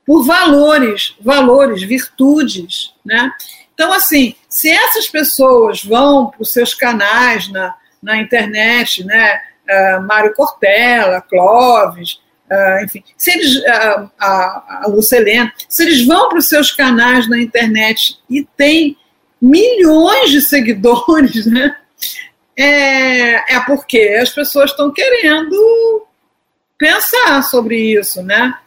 por 0.07 0.25
valores, 0.25 1.15
valores, 1.21 1.83
virtudes. 1.83 2.95
Né? 3.05 3.31
Então, 3.73 3.93
assim, 3.93 4.35
se 4.49 4.69
essas 4.69 5.09
pessoas 5.09 5.83
vão 5.83 6.31
para 6.31 6.43
os 6.43 6.53
seus 6.53 6.75
canais 6.75 7.51
na, 7.51 7.75
na 8.03 8.19
internet, 8.19 9.05
né, 9.05 9.41
uh, 9.69 10.03
Mário 10.07 10.35
Cortella, 10.35 11.21
Clóvis, 11.23 12.21
uh, 12.51 12.85
enfim, 12.85 13.03
se 13.17 13.31
eles, 13.31 13.57
uh, 13.57 14.11
a, 14.19 14.83
a 14.83 14.87
Lucelena, 14.89 15.53
se 15.69 15.83
eles 15.83 16.07
vão 16.07 16.29
para 16.29 16.39
os 16.39 16.49
seus 16.49 16.71
canais 16.71 17.29
na 17.29 17.41
internet 17.41 18.19
e 18.29 18.45
tem 18.57 18.97
milhões 19.41 20.31
de 20.31 20.43
seguidores, 20.43 21.47
né, 21.51 21.77
é, 22.59 23.55
é 23.55 23.61
porque 23.65 24.19
as 24.21 24.31
pessoas 24.31 24.71
estão 24.71 24.93
querendo 24.93 26.07
pensar 26.81 27.43
sobre 27.43 27.77
isso, 28.01 28.23
né? 28.23 28.59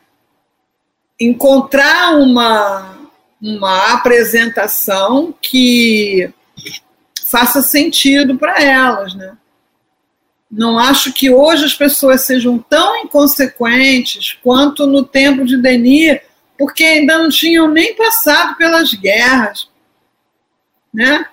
Encontrar 1.19 2.15
uma, 2.15 3.09
uma 3.41 3.93
apresentação 3.93 5.33
que 5.41 6.31
faça 7.25 7.63
sentido 7.63 8.37
para 8.37 8.61
elas, 8.61 9.15
né? 9.15 9.35
Não 10.51 10.77
acho 10.77 11.11
que 11.11 11.31
hoje 11.31 11.65
as 11.65 11.73
pessoas 11.73 12.21
sejam 12.21 12.59
tão 12.59 12.97
inconsequentes 12.97 14.37
quanto 14.43 14.85
no 14.85 15.03
tempo 15.03 15.43
de 15.43 15.57
Denis, 15.57 16.19
porque 16.55 16.83
ainda 16.83 17.17
não 17.17 17.29
tinham 17.29 17.67
nem 17.67 17.95
passado 17.95 18.55
pelas 18.55 18.93
guerras, 18.93 19.67
né? 20.93 21.25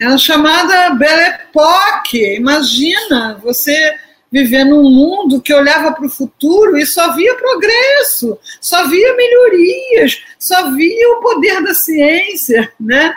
É 0.00 0.06
a 0.06 0.16
chamada 0.16 0.90
Belle 0.90 1.22
Époque. 1.22 2.36
Imagina 2.36 3.36
você 3.42 3.98
viver 4.30 4.64
num 4.64 4.82
mundo 4.82 5.40
que 5.40 5.54
olhava 5.54 5.92
para 5.92 6.06
o 6.06 6.10
futuro 6.10 6.76
e 6.76 6.84
só 6.84 7.14
via 7.14 7.34
progresso, 7.34 8.38
só 8.60 8.86
via 8.88 9.16
melhorias, 9.16 10.22
só 10.38 10.70
via 10.70 11.10
o 11.12 11.20
poder 11.20 11.62
da 11.62 11.74
ciência, 11.74 12.72
né? 12.78 13.16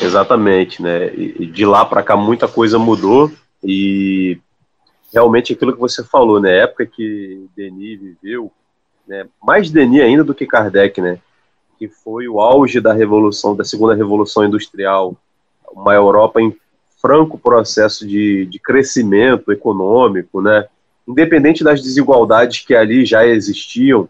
Exatamente, 0.00 0.82
né? 0.82 1.08
De 1.08 1.64
lá 1.64 1.84
para 1.84 2.02
cá 2.02 2.16
muita 2.16 2.48
coisa 2.48 2.78
mudou 2.78 3.30
e 3.62 4.38
realmente 5.12 5.52
aquilo 5.52 5.72
que 5.72 5.80
você 5.80 6.02
falou, 6.04 6.40
né? 6.40 6.58
época 6.58 6.86
que 6.86 7.46
Denis 7.56 8.00
viveu, 8.00 8.50
né? 9.06 9.26
Mais 9.42 9.70
Denis 9.70 10.02
ainda 10.02 10.24
do 10.24 10.34
que 10.34 10.46
Kardec, 10.46 11.00
né? 11.00 11.18
Que 11.78 11.88
foi 11.88 12.28
o 12.28 12.40
auge 12.40 12.80
da 12.80 12.92
revolução, 12.92 13.54
da 13.54 13.64
segunda 13.64 13.94
revolução 13.94 14.44
industrial, 14.44 15.16
uma 15.72 15.94
Europa 15.94 16.40
em 16.40 16.54
franco 17.04 17.38
processo 17.38 18.08
de, 18.08 18.46
de 18.46 18.58
crescimento 18.58 19.52
econômico, 19.52 20.40
né? 20.40 20.66
independente 21.06 21.62
das 21.62 21.82
desigualdades 21.82 22.64
que 22.64 22.74
ali 22.74 23.04
já 23.04 23.26
existiam, 23.26 24.08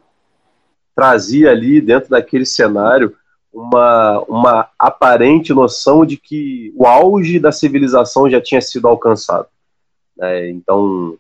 trazia 0.95 1.51
ali 1.51 1.81
dentro 1.81 2.11
daquele 2.11 2.47
cenário 2.47 3.13
uma, 3.53 4.21
uma 4.29 4.69
aparente 4.79 5.53
noção 5.53 6.07
de 6.07 6.17
que 6.17 6.73
o 6.77 6.87
auge 6.87 7.41
da 7.41 7.51
civilização 7.51 8.31
já 8.31 8.41
tinha 8.41 8.61
sido 8.61 8.87
alcançado. 8.87 9.49
Né? 10.17 10.51
Então, 10.51 11.19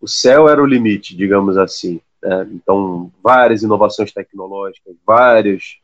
o 0.00 0.08
céu 0.08 0.48
era 0.48 0.60
o 0.60 0.66
limite, 0.66 1.16
digamos 1.16 1.56
assim. 1.56 2.00
Né? 2.20 2.48
Então, 2.50 3.12
várias 3.22 3.62
inovações 3.62 4.12
tecnológicas, 4.12 4.96
vários 5.06 5.78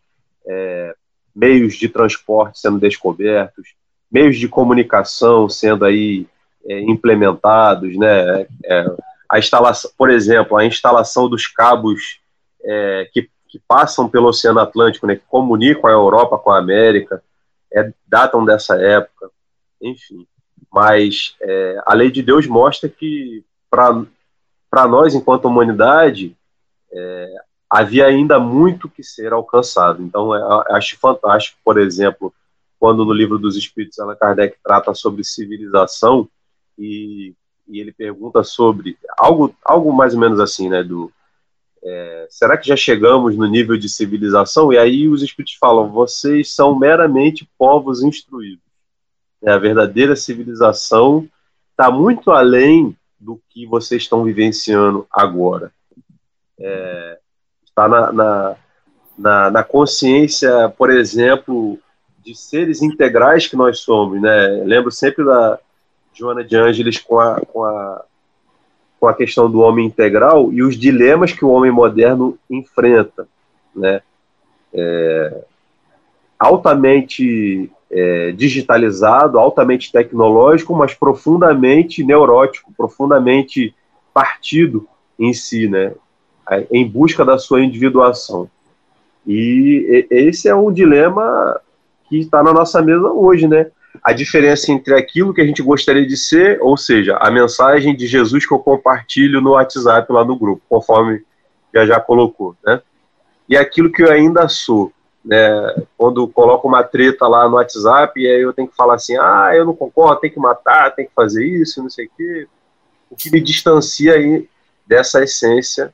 é, 0.44 0.96
meios 1.33 1.77
de 1.77 1.88
transporte 1.88 2.59
sendo 2.59 2.81
descobertos, 2.81 3.79
meios 4.11 4.37
de 4.37 4.49
comunicação 4.49 5.49
sendo 5.49 5.85
aí 5.85 6.27
é, 6.66 6.81
implementados, 6.81 7.97
né? 7.97 8.47
É, 8.64 8.87
a 9.29 9.38
instalação, 9.38 9.90
por 9.97 10.11
exemplo, 10.11 10.57
a 10.57 10.64
instalação 10.64 11.29
dos 11.29 11.47
cabos 11.47 12.21
é, 12.62 13.09
que, 13.12 13.29
que 13.47 13.61
passam 13.68 14.09
pelo 14.09 14.29
Oceano 14.29 14.61
Atlântico, 14.61 15.07
né, 15.07 15.16
que 15.16 15.25
comunicam 15.29 15.88
a 15.88 15.92
Europa 15.92 16.38
com 16.38 16.51
a 16.51 16.59
América, 16.59 17.23
é, 17.73 17.92
datam 18.07 18.44
dessa 18.44 18.77
época, 18.77 19.31
enfim. 19.81 20.27
Mas 20.73 21.37
é, 21.40 21.81
a 21.87 21.94
lei 21.94 22.11
de 22.11 22.23
Deus 22.23 22.47
mostra 22.47 22.88
que 22.88 23.44
para 23.71 24.87
nós, 24.87 25.14
enquanto 25.14 25.44
humanidade, 25.44 26.35
é, 26.90 27.35
havia 27.68 28.07
ainda 28.07 28.38
muito 28.38 28.88
que 28.88 29.03
ser 29.03 29.33
alcançado. 29.33 30.03
Então, 30.03 30.33
acho 30.71 30.99
fantástico, 30.99 31.59
por 31.62 31.79
exemplo, 31.79 32.33
quando 32.79 33.05
no 33.05 33.12
livro 33.12 33.38
dos 33.38 33.57
Espíritos 33.57 33.99
Allan 33.99 34.17
Kardec 34.17 34.57
trata 34.62 34.95
sobre 34.95 35.25
civilização 35.25 36.29
e, 36.79 37.35
e 37.67 37.81
ele 37.81 37.93
pergunta 37.93 38.43
sobre 38.45 38.97
algo, 39.17 39.55
algo 39.64 39.93
mais 39.93 40.14
ou 40.14 40.21
menos 40.21 40.41
assim, 40.41 40.69
né, 40.69 40.83
do 40.83 41.12
é, 41.83 42.27
será 42.29 42.57
que 42.57 42.67
já 42.67 42.77
chegamos 42.77 43.37
no 43.37 43.47
nível 43.47 43.77
de 43.77 43.88
civilização? 43.88 44.73
E 44.73 44.79
aí 44.79 45.09
os 45.09 45.23
Espíritos 45.23 45.55
falam, 45.55 45.91
vocês 45.91 46.55
são 46.55 46.79
meramente 46.79 47.49
povos 47.57 48.03
instruídos. 48.03 48.64
É, 49.43 49.51
a 49.51 49.59
verdadeira 49.59 50.17
civilização 50.17 51.29
está 51.71 51.91
muito 51.91 52.31
além 52.31 52.97
do 53.19 53.41
que 53.49 53.67
vocês 53.67 54.03
estão 54.03 54.25
vivenciando 54.25 55.07
agora. 55.11 55.73
É, 56.59 57.19
está 57.64 57.88
na, 57.88 58.12
na, 58.12 58.57
na, 59.17 59.51
na 59.51 59.64
consciência, 59.64 60.69
por 60.71 60.91
exemplo, 60.91 61.79
de 62.29 62.38
seres 62.38 62.83
integrais 62.83 63.47
que 63.47 63.57
nós 63.57 63.81
somos, 63.81 64.21
né? 64.21 64.62
Lembro 64.64 64.91
sempre 64.93 65.25
da 65.25 65.59
Joana 66.12 66.45
de 66.45 66.57
Ângeles 66.57 66.99
com 66.99 67.19
a, 67.19 67.41
com 67.41 67.64
a, 67.64 68.05
com 69.01 69.07
a 69.07 69.14
questão 69.14 69.51
do 69.51 69.61
homem 69.61 69.87
integral 69.87 70.53
e 70.53 70.62
os 70.62 70.77
dilemas 70.77 71.33
que 71.33 71.43
o 71.43 71.49
homem 71.49 71.71
moderno 71.71 72.38
enfrenta, 72.51 73.27
né? 73.75 74.03
É, 74.75 75.43
altamente 76.38 77.73
é, 77.91 78.33
digitalizado, 78.33 79.38
altamente 79.38 79.91
tecnológico, 79.91 80.75
mas 80.75 80.93
profundamente 80.93 82.05
neurótico, 82.05 82.75
profundamente 82.77 83.75
partido 84.12 84.87
em 85.19 85.33
si, 85.33 85.67
né? 85.67 85.95
Em 86.71 86.87
busca 86.87 87.25
da 87.25 87.38
sua 87.38 87.62
individuação. 87.62 88.51
E 89.27 90.07
esse 90.11 90.47
é 90.47 90.55
um 90.55 90.71
dilema 90.71 91.59
que 92.09 92.18
está 92.18 92.42
na 92.42 92.53
nossa 92.53 92.81
mesa 92.83 93.09
hoje, 93.11 93.47
né? 93.47 93.71
A 94.03 94.12
diferença 94.12 94.71
entre 94.71 94.94
aquilo 94.94 95.35
que 95.35 95.40
a 95.40 95.47
gente 95.47 95.62
gostaria 95.62 96.07
de 96.07 96.16
ser, 96.16 96.59
ou 96.61 96.77
seja, 96.77 97.16
a 97.16 97.31
mensagem 97.31 97.97
de 97.97 98.07
Jesus 98.07 98.47
que 98.47 98.53
eu 98.53 98.59
compartilho 98.59 99.40
no 99.40 99.53
WhatsApp 99.53 100.11
lá 100.12 100.25
no 100.25 100.38
grupo, 100.38 100.62
conforme 100.68 101.23
já 101.75 101.87
já 101.87 102.01
colocou, 102.01 102.57
né? 102.64 102.81
E 103.49 103.57
aquilo 103.57 103.90
que 103.90 104.03
eu 104.03 104.11
ainda 104.11 104.49
sou, 104.49 104.92
né? 105.25 105.85
Quando 105.97 106.29
coloco 106.29 106.68
uma 106.68 106.83
treta 106.83 107.27
lá 107.27 107.49
no 107.49 107.57
WhatsApp 107.57 108.21
e 108.21 108.27
aí 108.27 108.40
eu 108.40 108.53
tenho 108.53 108.68
que 108.68 108.77
falar 108.77 108.94
assim, 108.94 109.16
ah, 109.18 109.51
eu 109.55 109.64
não 109.64 109.75
concordo, 109.75 110.21
tem 110.21 110.31
que 110.31 110.38
matar, 110.38 110.94
tem 110.94 111.07
que 111.07 111.14
fazer 111.14 111.44
isso, 111.47 111.83
não 111.83 111.90
sei 111.90 112.07
o 112.07 112.11
quê. 112.16 112.47
O 113.11 113.16
que 113.16 113.31
me 113.31 113.40
distancia 113.40 114.14
aí 114.14 114.49
dessa 114.87 115.23
essência 115.23 115.92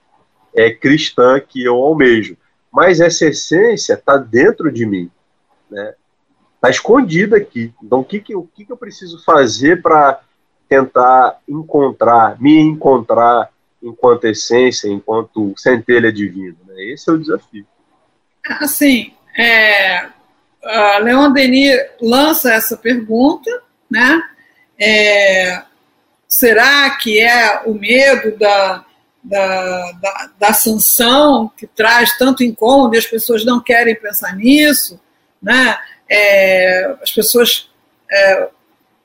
é 0.54 0.70
cristã 0.70 1.40
que 1.40 1.64
eu 1.64 1.76
almejo. 1.76 2.36
Mas 2.72 3.00
essa 3.00 3.26
essência 3.26 3.94
está 3.94 4.16
dentro 4.16 4.70
de 4.70 4.84
mim, 4.84 5.10
né? 5.70 5.94
Está 6.64 6.70
escondida 6.70 7.36
aqui. 7.36 7.72
Então, 7.82 8.00
o 8.00 8.04
que, 8.04 8.20
que, 8.20 8.34
o 8.34 8.44
que, 8.44 8.64
que 8.64 8.72
eu 8.72 8.76
preciso 8.76 9.22
fazer 9.22 9.82
para 9.82 10.20
tentar 10.68 11.38
encontrar, 11.46 12.40
me 12.40 12.58
encontrar 12.58 13.50
enquanto 13.82 14.24
essência, 14.24 14.88
enquanto 14.88 15.52
centelha 15.58 16.10
divina? 16.10 16.56
Né? 16.66 16.92
Esse 16.92 17.10
é 17.10 17.12
o 17.12 17.18
desafio. 17.18 17.66
Assim, 18.60 19.12
é, 19.38 20.08
Leon 21.02 21.32
Denis 21.32 21.76
lança 22.00 22.52
essa 22.52 22.76
pergunta, 22.76 23.50
né? 23.90 24.22
É, 24.78 25.62
será 26.26 26.90
que 26.96 27.20
é 27.20 27.62
o 27.64 27.74
medo 27.74 28.36
da, 28.38 28.84
da, 29.22 29.92
da, 29.92 30.30
da, 30.38 30.52
sanção 30.52 31.50
que 31.56 31.66
traz 31.66 32.18
tanto 32.18 32.42
incômodo 32.42 32.96
e 32.96 32.98
as 32.98 33.06
pessoas 33.06 33.44
não 33.44 33.60
querem 33.60 33.94
pensar 33.94 34.34
nisso, 34.34 35.00
né? 35.40 35.78
É, 36.10 36.94
as 37.02 37.10
pessoas 37.10 37.70
é, 38.10 38.48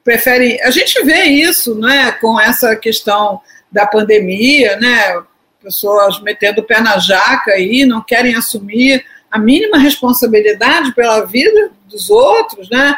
preferem. 0.03 0.61
A 0.63 0.71
gente 0.71 1.03
vê 1.03 1.23
isso 1.23 1.75
né, 1.75 2.11
com 2.13 2.39
essa 2.39 2.75
questão 2.75 3.41
da 3.71 3.85
pandemia, 3.85 4.75
né, 4.77 5.21
pessoas 5.61 6.21
metendo 6.21 6.61
o 6.61 6.63
pé 6.63 6.81
na 6.81 6.97
jaca 6.97 7.57
e 7.57 7.85
não 7.85 8.01
querem 8.01 8.35
assumir 8.35 9.05
a 9.29 9.37
mínima 9.37 9.77
responsabilidade 9.77 10.93
pela 10.93 11.25
vida 11.25 11.71
dos 11.85 12.09
outros. 12.09 12.69
Né? 12.69 12.95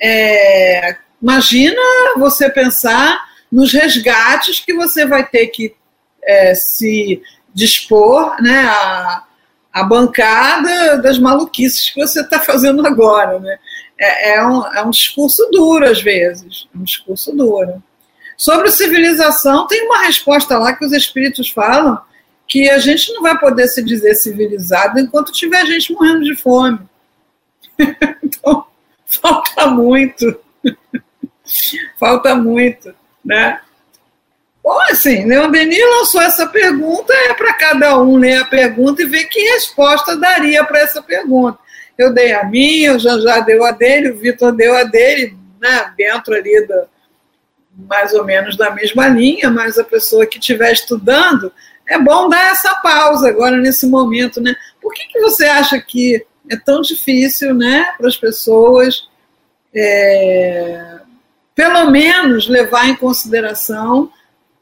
É, 0.00 0.96
imagina 1.20 1.80
você 2.16 2.48
pensar 2.48 3.22
nos 3.50 3.72
resgates 3.72 4.60
que 4.60 4.74
você 4.74 5.06
vai 5.06 5.26
ter 5.26 5.48
que 5.48 5.74
é, 6.22 6.54
se 6.54 7.22
dispor 7.52 8.40
né, 8.42 8.64
a, 8.66 9.24
a 9.74 9.82
bancada 9.82 10.98
das 10.98 11.18
maluquices 11.18 11.90
que 11.90 12.00
você 12.00 12.20
está 12.20 12.38
fazendo 12.38 12.86
agora. 12.86 13.40
Né? 13.40 13.58
É, 13.98 14.34
é, 14.34 14.46
um, 14.46 14.64
é 14.72 14.82
um 14.84 14.90
discurso 14.90 15.48
duro, 15.50 15.84
às 15.84 16.00
vezes. 16.00 16.68
É 16.72 16.78
um 16.78 16.84
discurso 16.84 17.34
duro. 17.34 17.82
Sobre 18.36 18.70
civilização, 18.70 19.66
tem 19.66 19.84
uma 19.86 20.04
resposta 20.04 20.56
lá 20.58 20.72
que 20.74 20.84
os 20.84 20.92
espíritos 20.92 21.50
falam 21.50 22.00
que 22.46 22.70
a 22.70 22.78
gente 22.78 23.12
não 23.14 23.22
vai 23.22 23.36
poder 23.36 23.66
se 23.66 23.82
dizer 23.82 24.14
civilizado 24.14 25.00
enquanto 25.00 25.32
tiver 25.32 25.66
gente 25.66 25.92
morrendo 25.92 26.22
de 26.22 26.36
fome. 26.36 26.78
então, 28.22 28.66
falta 29.06 29.66
muito. 29.66 30.38
falta 31.98 32.36
muito, 32.36 32.94
né? 33.24 33.60
Bom, 34.64 34.80
assim, 34.90 35.26
Leon 35.26 35.50
Denis 35.50 35.84
lançou 35.98 36.22
essa 36.22 36.46
pergunta, 36.46 37.12
é 37.12 37.34
para 37.34 37.52
cada 37.52 38.00
um 38.00 38.16
ler 38.16 38.38
a 38.38 38.46
pergunta 38.46 39.02
e 39.02 39.06
ver 39.06 39.24
que 39.24 39.38
resposta 39.38 40.16
daria 40.16 40.64
para 40.64 40.78
essa 40.78 41.02
pergunta. 41.02 41.58
Eu 41.98 42.14
dei 42.14 42.32
a 42.32 42.44
minha, 42.44 42.96
o 42.96 42.98
Jean 42.98 43.20
já 43.20 43.40
deu 43.40 43.62
a 43.62 43.72
dele, 43.72 44.12
o 44.12 44.16
Vitor 44.16 44.52
deu 44.52 44.74
a 44.74 44.84
dele, 44.84 45.36
né, 45.60 45.92
dentro 45.98 46.32
ali 46.32 46.66
da, 46.66 46.86
mais 47.76 48.14
ou 48.14 48.24
menos 48.24 48.56
da 48.56 48.70
mesma 48.70 49.06
linha, 49.06 49.50
mas 49.50 49.78
a 49.78 49.84
pessoa 49.84 50.24
que 50.24 50.38
estiver 50.38 50.72
estudando, 50.72 51.52
é 51.86 51.98
bom 51.98 52.30
dar 52.30 52.50
essa 52.50 52.74
pausa 52.76 53.28
agora 53.28 53.58
nesse 53.58 53.86
momento, 53.86 54.40
né? 54.40 54.56
Por 54.80 54.94
que, 54.94 55.06
que 55.08 55.20
você 55.20 55.44
acha 55.44 55.78
que 55.78 56.24
é 56.48 56.56
tão 56.56 56.80
difícil, 56.80 57.52
né, 57.52 57.86
para 57.98 58.08
as 58.08 58.16
pessoas, 58.16 59.10
é, 59.74 61.00
pelo 61.54 61.90
menos 61.90 62.48
levar 62.48 62.88
em 62.88 62.96
consideração 62.96 64.10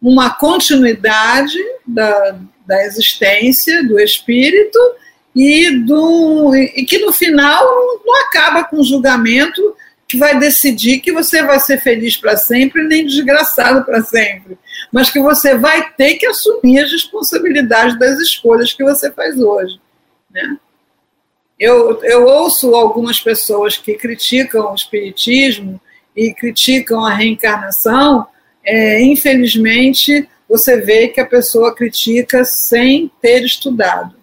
uma 0.03 0.31
continuidade 0.31 1.57
da, 1.87 2.37
da 2.67 2.85
existência 2.85 3.87
do 3.87 4.01
espírito 4.01 4.79
e, 5.35 5.71
do, 5.79 6.55
e 6.55 6.85
que 6.85 6.99
no 6.99 7.12
final 7.12 7.65
não 8.05 8.21
acaba 8.27 8.65
com 8.65 8.81
o 8.81 8.85
julgamento 8.85 9.77
que 10.09 10.19
vai 10.19 10.38
decidir 10.38 11.01
que 11.01 11.11
você 11.11 11.43
vai 11.43 11.59
ser 11.59 11.81
feliz 11.81 12.19
para 12.19 12.37
sempre 12.37 12.83
nem 12.83 13.07
desgraçado 13.07 13.83
para 13.83 14.03
sempre, 14.03 14.59
mas 14.93 15.09
que 15.09 15.19
você 15.19 15.57
vai 15.57 15.91
ter 15.93 16.17
que 16.17 16.27
assumir 16.27 16.81
as 16.81 16.93
responsabilidades 16.93 17.99
das 17.99 18.19
escolhas 18.19 18.75
que 18.75 18.85
você 18.85 19.11
faz 19.11 19.38
hoje. 19.38 19.81
Né? 20.31 20.59
Eu, 21.59 22.03
eu 22.03 22.27
ouço 22.27 22.75
algumas 22.75 23.21
pessoas 23.21 23.79
que 23.79 23.95
criticam 23.95 24.73
o 24.73 24.75
espiritismo 24.75 25.81
e 26.15 26.35
criticam 26.35 27.03
a 27.07 27.15
reencarnação, 27.15 28.27
é, 28.64 29.01
infelizmente 29.03 30.29
você 30.48 30.81
vê 30.81 31.09
que 31.09 31.20
a 31.20 31.27
pessoa 31.27 31.75
critica 31.75 32.44
sem 32.44 33.11
ter 33.20 33.42
estudado, 33.42 34.14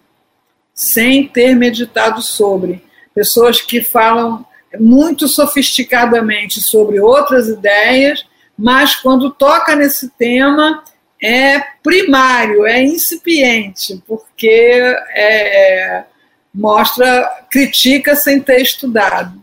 sem 0.74 1.26
ter 1.26 1.56
meditado 1.56 2.22
sobre. 2.22 2.82
Pessoas 3.14 3.60
que 3.60 3.82
falam 3.82 4.46
muito 4.78 5.26
sofisticadamente 5.26 6.60
sobre 6.60 7.00
outras 7.00 7.48
ideias, 7.48 8.24
mas 8.56 8.94
quando 8.94 9.30
toca 9.30 9.74
nesse 9.74 10.08
tema 10.10 10.84
é 11.20 11.60
primário, 11.82 12.64
é 12.64 12.82
incipiente, 12.82 14.02
porque 14.06 14.96
é, 15.14 16.04
mostra, 16.54 17.28
critica 17.50 18.14
sem 18.16 18.40
ter 18.40 18.60
estudado. 18.60 19.40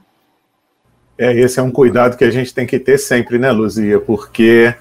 É, 1.17 1.33
esse 1.33 1.60
é 1.60 1.63
um 1.63 1.71
cuidado 1.71 2.17
que 2.17 2.23
a 2.23 2.31
gente 2.31 2.53
tem 2.53 2.65
que 2.65 2.79
ter 2.79 2.97
sempre, 2.97 3.38
né, 3.38 3.51
Luzia? 3.51 3.99
Porque 3.99 4.73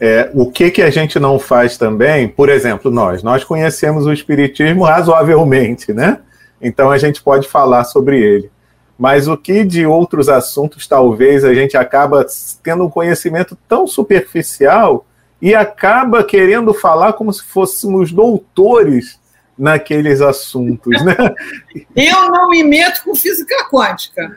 é, 0.00 0.30
o 0.32 0.50
que, 0.50 0.70
que 0.70 0.82
a 0.82 0.90
gente 0.90 1.18
não 1.18 1.38
faz 1.38 1.76
também, 1.76 2.28
por 2.28 2.48
exemplo, 2.48 2.90
nós, 2.90 3.22
nós 3.22 3.42
conhecemos 3.42 4.06
o 4.06 4.12
Espiritismo 4.12 4.84
razoavelmente, 4.84 5.92
né? 5.92 6.20
Então 6.60 6.90
a 6.90 6.98
gente 6.98 7.22
pode 7.22 7.48
falar 7.48 7.84
sobre 7.84 8.20
ele. 8.20 8.50
Mas 8.98 9.28
o 9.28 9.36
que 9.36 9.64
de 9.64 9.86
outros 9.86 10.28
assuntos 10.28 10.86
talvez 10.86 11.44
a 11.44 11.54
gente 11.54 11.76
acaba 11.76 12.26
tendo 12.62 12.84
um 12.84 12.90
conhecimento 12.90 13.56
tão 13.68 13.86
superficial 13.86 15.06
e 15.40 15.54
acaba 15.54 16.24
querendo 16.24 16.74
falar 16.74 17.12
como 17.12 17.32
se 17.32 17.44
fôssemos 17.44 18.12
doutores 18.12 19.20
naqueles 19.56 20.20
assuntos, 20.20 21.04
né? 21.04 21.16
Eu 21.94 22.30
não 22.30 22.48
me 22.48 22.62
meto 22.62 23.02
com 23.04 23.14
física 23.14 23.68
quântica. 23.70 24.36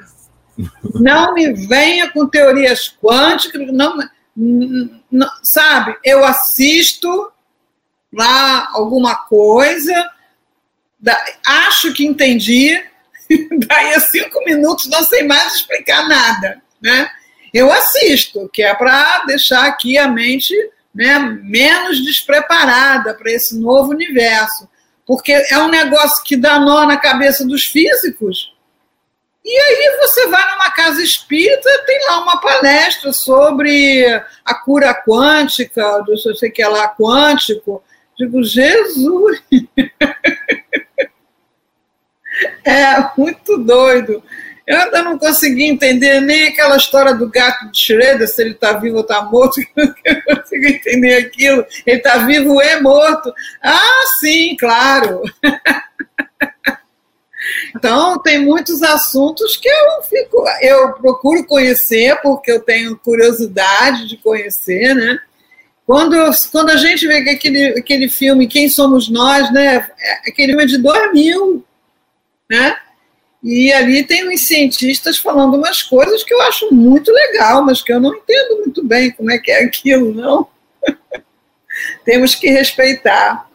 Não 0.96 1.34
me 1.34 1.54
venha 1.54 2.12
com 2.12 2.28
teorias 2.28 2.96
quânticas, 3.02 3.72
não, 3.72 3.98
sabe? 5.44 5.98
Eu 6.04 6.24
assisto 6.24 7.32
lá 8.14 8.70
alguma 8.74 9.16
coisa, 9.16 10.10
acho 11.46 11.94
que 11.94 12.06
entendi, 12.06 12.72
daí 13.68 13.94
a 13.94 14.00
cinco 14.00 14.44
minutos 14.46 14.88
não 14.88 15.04
sei 15.04 15.24
mais 15.24 15.56
explicar 15.56 16.08
nada, 16.08 16.62
né? 16.82 17.10
Eu 17.54 17.72
assisto, 17.72 18.50
que 18.54 18.64
é 18.64 18.74
para 18.74 19.26
deixar 19.26 19.66
aqui 19.66 19.98
a 19.98 20.08
mente 20.08 20.54
né, 20.94 21.20
menos 21.44 22.04
despreparada 22.04 23.14
para 23.14 23.32
esse 23.32 23.58
novo 23.60 23.92
universo, 23.92 24.70
porque 25.06 25.32
é 25.32 25.58
um 25.58 25.70
negócio 25.70 26.24
que 26.24 26.38
dá 26.38 26.60
nó 26.60 26.86
na 26.86 26.98
cabeça 26.98 27.46
dos 27.46 27.64
físicos 27.64 28.51
e 29.44 29.60
aí 29.60 29.98
você 30.00 30.28
vai 30.28 30.52
numa 30.52 30.72
casa 30.72 31.02
espírita, 31.02 31.70
tem 31.86 32.00
lá 32.08 32.22
uma 32.22 32.40
palestra 32.40 33.12
sobre 33.12 34.06
a 34.46 34.54
cura 34.54 34.94
quântica, 34.94 36.00
do 36.02 36.18
sei 36.36 36.52
que 36.52 36.62
é 36.62 36.68
lá 36.68 36.88
quântico. 36.90 37.84
Digo, 38.18 38.44
Jesus! 38.44 39.42
é 42.64 43.10
muito 43.18 43.58
doido. 43.58 44.24
Eu 44.68 44.80
ainda 44.80 45.02
não 45.02 45.18
consegui 45.18 45.64
entender 45.64 46.22
nem 46.22 46.48
aquela 46.48 46.78
história 46.78 47.16
do 47.16 47.28
gato 47.28 47.70
de 47.72 47.78
Schroeder, 47.80 48.28
se 48.28 48.42
ele 48.42 48.52
está 48.52 48.74
vivo 48.74 48.98
ou 48.98 49.02
está 49.02 49.24
morto. 49.24 49.60
Eu 49.76 50.16
não 50.16 50.36
consigo 50.36 50.66
entender 50.66 51.16
aquilo. 51.16 51.66
Ele 51.86 51.98
está 51.98 52.20
vivo 52.20 52.62
e 52.62 52.80
morto. 52.80 53.34
Ah, 53.62 54.04
sim, 54.20 54.56
claro. 54.56 55.24
Então, 57.76 58.20
tem 58.20 58.44
muitos 58.46 58.84
assuntos 58.84 59.58
que 59.58 59.68
eu 59.68 60.04
fico, 60.04 60.44
eu 60.62 60.94
procuro 60.94 61.46
conhecer, 61.46 62.16
porque 62.22 62.52
eu 62.52 62.60
tenho 62.60 62.98
curiosidade 62.98 64.08
de 64.08 64.18
conhecer, 64.18 64.94
né? 64.94 65.20
Quando, 65.86 66.16
quando 66.52 66.70
a 66.70 66.78
gente 66.78 67.08
vê 67.08 67.18
aquele, 67.18 67.80
aquele 67.80 68.08
filme 68.08 68.48
Quem 68.48 68.70
Somos 68.70 69.10
Nós, 69.10 69.52
né? 69.52 69.88
É, 70.00 70.30
aquele 70.30 70.50
filme 70.50 70.64
é 70.64 70.68
de 70.68 70.78
2000, 70.78 71.66
né? 72.50 72.78
E 73.44 73.74
ali 73.74 74.04
tem 74.04 74.30
uns 74.30 74.48
cientistas 74.48 75.18
falando 75.18 75.58
umas 75.58 75.82
coisas 75.82 76.24
que 76.24 76.34
eu 76.34 76.42
acho 76.44 76.72
muito 76.72 77.12
legal, 77.12 77.64
mas 77.64 77.82
que 77.82 77.92
eu 77.92 78.00
não 78.00 78.16
entendo 78.16 78.60
muito 78.60 78.84
bem 78.84 79.12
como 79.12 79.32
é 79.32 79.40
que 79.40 79.50
é 79.50 79.64
aquilo, 79.64 80.14
não. 80.14 80.48
Temos 82.06 82.36
que 82.36 82.50
respeitar 82.50 83.50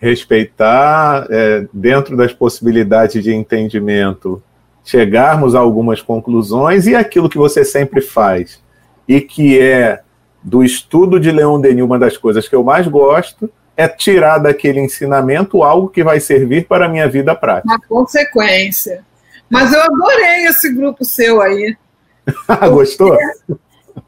respeitar, 0.00 1.26
é, 1.30 1.66
dentro 1.72 2.16
das 2.16 2.32
possibilidades 2.32 3.22
de 3.22 3.34
entendimento, 3.34 4.42
chegarmos 4.82 5.54
a 5.54 5.58
algumas 5.58 6.00
conclusões 6.00 6.86
e 6.86 6.94
aquilo 6.94 7.28
que 7.28 7.36
você 7.36 7.64
sempre 7.64 8.00
faz, 8.00 8.62
e 9.06 9.20
que 9.20 9.60
é 9.60 10.00
do 10.42 10.64
estudo 10.64 11.20
de 11.20 11.30
Leon 11.30 11.60
Denis, 11.60 11.84
uma 11.84 11.98
das 11.98 12.16
coisas 12.16 12.48
que 12.48 12.54
eu 12.54 12.64
mais 12.64 12.88
gosto, 12.88 13.50
é 13.76 13.86
tirar 13.86 14.38
daquele 14.38 14.80
ensinamento 14.80 15.62
algo 15.62 15.88
que 15.88 16.02
vai 16.02 16.18
servir 16.18 16.66
para 16.66 16.86
a 16.86 16.88
minha 16.88 17.08
vida 17.08 17.34
prática. 17.34 17.68
Uma 17.68 17.80
consequência. 17.80 19.04
Mas 19.50 19.72
eu 19.72 19.82
adorei 19.82 20.46
esse 20.46 20.72
grupo 20.72 21.04
seu 21.04 21.42
aí. 21.42 21.76
Gostou? 22.70 23.16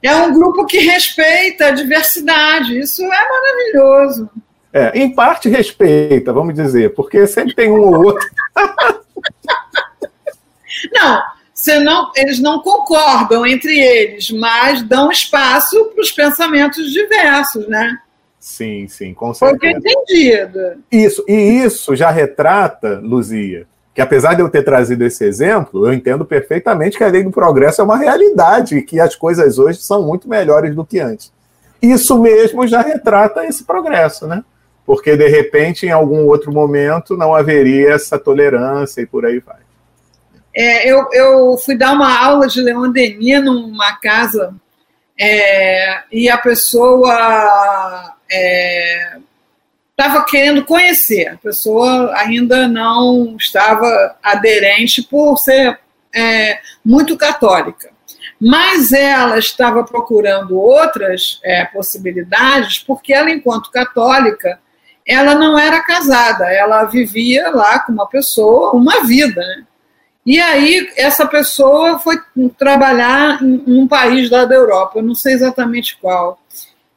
É 0.03 0.17
um 0.17 0.33
grupo 0.33 0.65
que 0.65 0.79
respeita 0.79 1.67
a 1.67 1.71
diversidade. 1.71 2.79
Isso 2.79 3.03
é 3.03 3.29
maravilhoso. 3.29 4.31
É, 4.73 4.99
em 4.99 5.15
parte 5.15 5.51
respeita, 5.51 6.33
vamos 6.33 6.55
dizer, 6.55 6.95
porque 6.95 7.27
sempre 7.27 7.55
tem 7.55 7.71
um 7.71 7.81
ou 7.81 8.07
outro. 8.07 8.27
não, 10.93 11.23
senão 11.53 12.11
eles 12.17 12.41
não 12.41 12.61
concordam 12.61 13.47
entre 13.47 13.79
eles, 13.79 14.31
mas 14.31 14.83
dão 14.83 15.11
espaço 15.11 15.85
para 15.87 16.01
os 16.01 16.11
pensamentos 16.11 16.91
diversos, 16.91 17.69
né? 17.69 17.99
Sim, 18.41 18.89
sim, 18.89 19.13
com 19.15 19.33
certeza. 19.35 19.59
Foi 19.61 19.71
entendido. 19.71 20.83
Isso, 20.91 21.23
e 21.29 21.35
isso 21.35 21.95
já 21.95 22.11
retrata, 22.11 22.99
Luzia, 23.01 23.67
que 23.95 24.01
apesar 24.01 24.35
de 24.35 24.41
eu 24.41 24.49
ter 24.49 24.65
trazido 24.65 25.05
esse 25.05 25.23
exemplo, 25.25 25.87
eu 25.87 25.93
entendo 25.93 26.25
perfeitamente 26.25 26.97
que 26.97 27.05
a 27.05 27.09
lei 27.09 27.23
do 27.23 27.31
progresso 27.31 27.83
é 27.83 27.85
uma 27.85 27.99
realidade 27.99 28.79
e 28.79 28.83
que 28.83 28.99
as 28.99 29.15
coisas 29.15 29.59
hoje 29.59 29.83
são 29.83 30.03
muito 30.03 30.29
melhores 30.29 30.75
do 30.75 30.85
que 30.85 30.99
antes. 30.99 31.31
Isso 31.81 32.19
mesmo 32.21 32.67
já 32.67 32.81
retrata 32.81 33.45
esse 33.45 33.65
progresso, 33.65 34.27
né? 34.27 34.43
Porque 34.85 35.17
de 35.17 35.29
repente, 35.29 35.87
em 35.87 35.91
algum 35.91 36.27
outro 36.27 36.53
momento, 36.53 37.17
não 37.17 37.35
haveria 37.35 37.93
essa 37.93 38.19
tolerância 38.19 39.01
e 39.01 39.07
por 39.07 39.25
aí 39.25 39.39
vai. 39.39 39.61
É, 40.55 40.87
eu, 40.87 41.09
eu 41.13 41.57
fui 41.57 41.77
dar 41.77 41.93
uma 41.93 42.19
aula 42.19 42.47
de 42.47 42.61
Leon 42.61 42.91
Denis 42.91 43.43
numa 43.43 43.97
casa 43.97 44.55
é, 45.19 46.03
e 46.11 46.29
a 46.29 46.37
pessoa 46.37 48.15
estava 48.29 50.19
é, 50.19 50.25
querendo 50.29 50.65
conhecer, 50.65 51.29
a 51.29 51.37
pessoa 51.37 52.13
ainda 52.17 52.69
não 52.69 53.37
estava 53.39 54.17
aderente 54.23 55.03
por 55.03 55.39
ser 55.39 55.79
é, 56.15 56.59
muito 56.85 57.17
católica. 57.17 57.91
Mas 58.39 58.93
ela 58.93 59.39
estava 59.39 59.85
procurando 59.85 60.59
outras 60.59 61.41
é, 61.45 61.65
possibilidades, 61.65 62.81
porque 62.81 63.15
ela, 63.15 63.31
enquanto 63.31 63.71
católica, 63.71 64.59
ela 65.07 65.35
não 65.35 65.59
era 65.59 65.81
casada, 65.83 66.47
ela 66.47 66.85
vivia 66.85 67.51
lá 67.51 67.81
com 67.81 67.93
uma 67.93 68.09
pessoa, 68.09 68.73
uma 68.73 69.05
vida, 69.05 69.41
né? 69.41 69.65
E 70.25 70.41
aí 70.41 70.93
essa 70.97 71.27
pessoa 71.27 71.99
foi 71.99 72.17
trabalhar 72.57 73.43
em 73.43 73.65
um 73.67 73.89
país 73.89 74.31
lá 74.31 74.45
da 74.45 74.55
Europa, 74.55 74.99
eu 74.99 75.03
não 75.03 75.15
sei 75.15 75.35
exatamente 75.35 75.97
qual. 75.97 76.41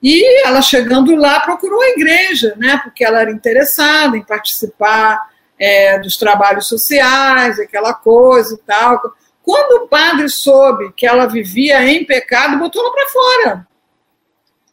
E 0.01 0.45
ela 0.45 0.61
chegando 0.61 1.15
lá 1.15 1.39
procurou 1.39 1.81
a 1.81 1.89
igreja, 1.89 2.53
né? 2.57 2.79
Porque 2.83 3.03
ela 3.03 3.21
era 3.21 3.31
interessada 3.31 4.15
em 4.15 4.21
participar 4.21 5.19
é, 5.59 5.97
dos 5.97 6.17
trabalhos 6.17 6.67
sociais, 6.67 7.59
aquela 7.59 7.95
coisa 7.95 8.53
e 8.53 8.57
tal. 8.59 9.01
Quando 9.41 9.83
o 9.83 9.87
padre 9.87 10.29
soube 10.29 10.93
que 10.93 11.07
ela 11.07 11.25
vivia 11.25 11.83
em 11.83 12.05
pecado, 12.05 12.59
botou 12.59 12.83
ela 12.83 12.93
para 12.93 13.09
fora. 13.09 13.67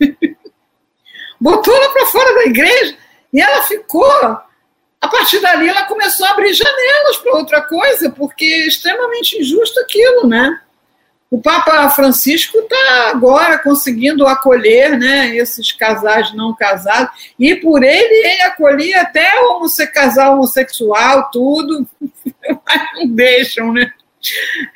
botou 1.41 1.75
ela 1.75 1.93
para 1.95 2.07
fora 2.07 2.35
da 2.35 2.45
igreja 2.45 2.97
e 3.33 3.41
ela 3.41 3.63
ficou. 3.63 4.39
A 5.01 5.09
partir 5.09 5.41
dali, 5.41 5.69
ela 5.69 5.85
começou 5.85 6.27
a 6.27 6.31
abrir 6.31 6.53
janelas 6.55 7.17
para 7.17 7.37
outra 7.37 7.63
coisa, 7.63 8.11
porque 8.11 8.45
é 8.45 8.67
extremamente 8.67 9.39
injusto 9.41 9.81
aquilo, 9.81 10.29
né? 10.29 10.61
O 11.29 11.41
Papa 11.41 11.89
Francisco 11.89 12.59
está 12.59 13.09
agora 13.09 13.59
conseguindo 13.59 14.27
acolher 14.27 14.99
né, 14.99 15.35
esses 15.35 15.73
casais 15.73 16.33
não 16.35 16.55
casados, 16.55 17.33
e 17.39 17.55
por 17.55 17.83
ele, 17.83 18.27
ele 18.29 18.43
acolhia 18.43 19.01
até 19.01 19.41
o 19.41 19.67
casal 19.95 20.35
homossexual, 20.35 21.31
tudo, 21.31 21.89
mas 22.67 22.83
não 22.95 23.09
deixam, 23.09 23.73
né? 23.73 23.91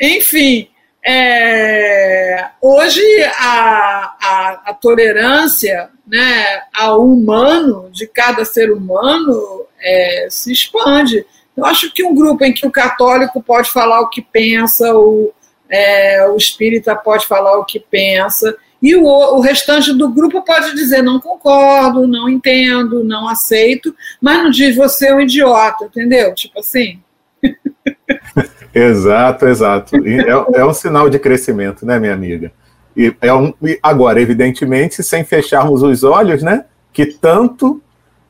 Enfim, 0.01 0.71
é, 1.05 2.49
hoje 2.61 3.05
a, 3.39 4.17
a, 4.21 4.63
a, 4.67 4.75
tolerância 4.75 5.91
né, 6.07 6.63
ao 6.75 7.05
humano, 7.05 7.89
de 7.91 8.07
cada 8.07 8.45
ser 8.45 8.71
humano, 8.71 9.65
é, 9.81 10.29
se 10.31 10.53
expande. 10.53 11.25
Eu 11.57 11.65
acho 11.65 11.93
que 11.93 12.05
um 12.05 12.15
grupo 12.15 12.45
em 12.45 12.53
que 12.53 12.67
o 12.67 12.71
católico 12.71 13.43
pode 13.43 13.71
falar 13.71 14.01
o 14.01 14.09
que 14.09 14.23
pensa, 14.23 14.95
o, 14.95 15.33
é, 15.69 16.29
o 16.29 16.37
espírita 16.37 16.95
pode 16.95 17.27
falar 17.27 17.59
o 17.59 17.65
que 17.65 17.81
pensa, 17.81 18.57
e 18.83 18.95
o, 18.95 19.05
o 19.05 19.41
restante 19.41 19.93
do 19.93 20.09
grupo 20.09 20.43
pode 20.43 20.75
dizer 20.75 21.03
não 21.03 21.19
concordo, 21.19 22.07
não 22.07 22.29
entendo, 22.29 23.03
não 23.03 23.27
aceito, 23.29 23.95
mas 24.21 24.39
não 24.39 24.51
diz 24.51 24.77
você 24.77 25.09
é 25.09 25.15
um 25.15 25.21
idiota, 25.21 25.87
entendeu? 25.87 26.35
Tipo 26.35 26.61
assim. 26.61 27.01
exato, 28.75 29.47
exato. 29.47 29.97
É, 29.97 30.61
é, 30.61 30.65
um 30.65 30.75
sinal 30.75 31.09
de 31.09 31.19
crescimento, 31.19 31.87
né, 31.87 31.99
minha 31.99 32.13
amiga? 32.13 32.53
E 32.97 33.15
é 33.21 33.33
um, 33.33 33.53
agora, 33.83 34.21
evidentemente, 34.21 35.03
sem 35.03 35.23
fecharmos 35.23 35.83
os 35.83 36.03
olhos, 36.03 36.43
né? 36.43 36.65
Que 36.93 37.07
tanto 37.07 37.83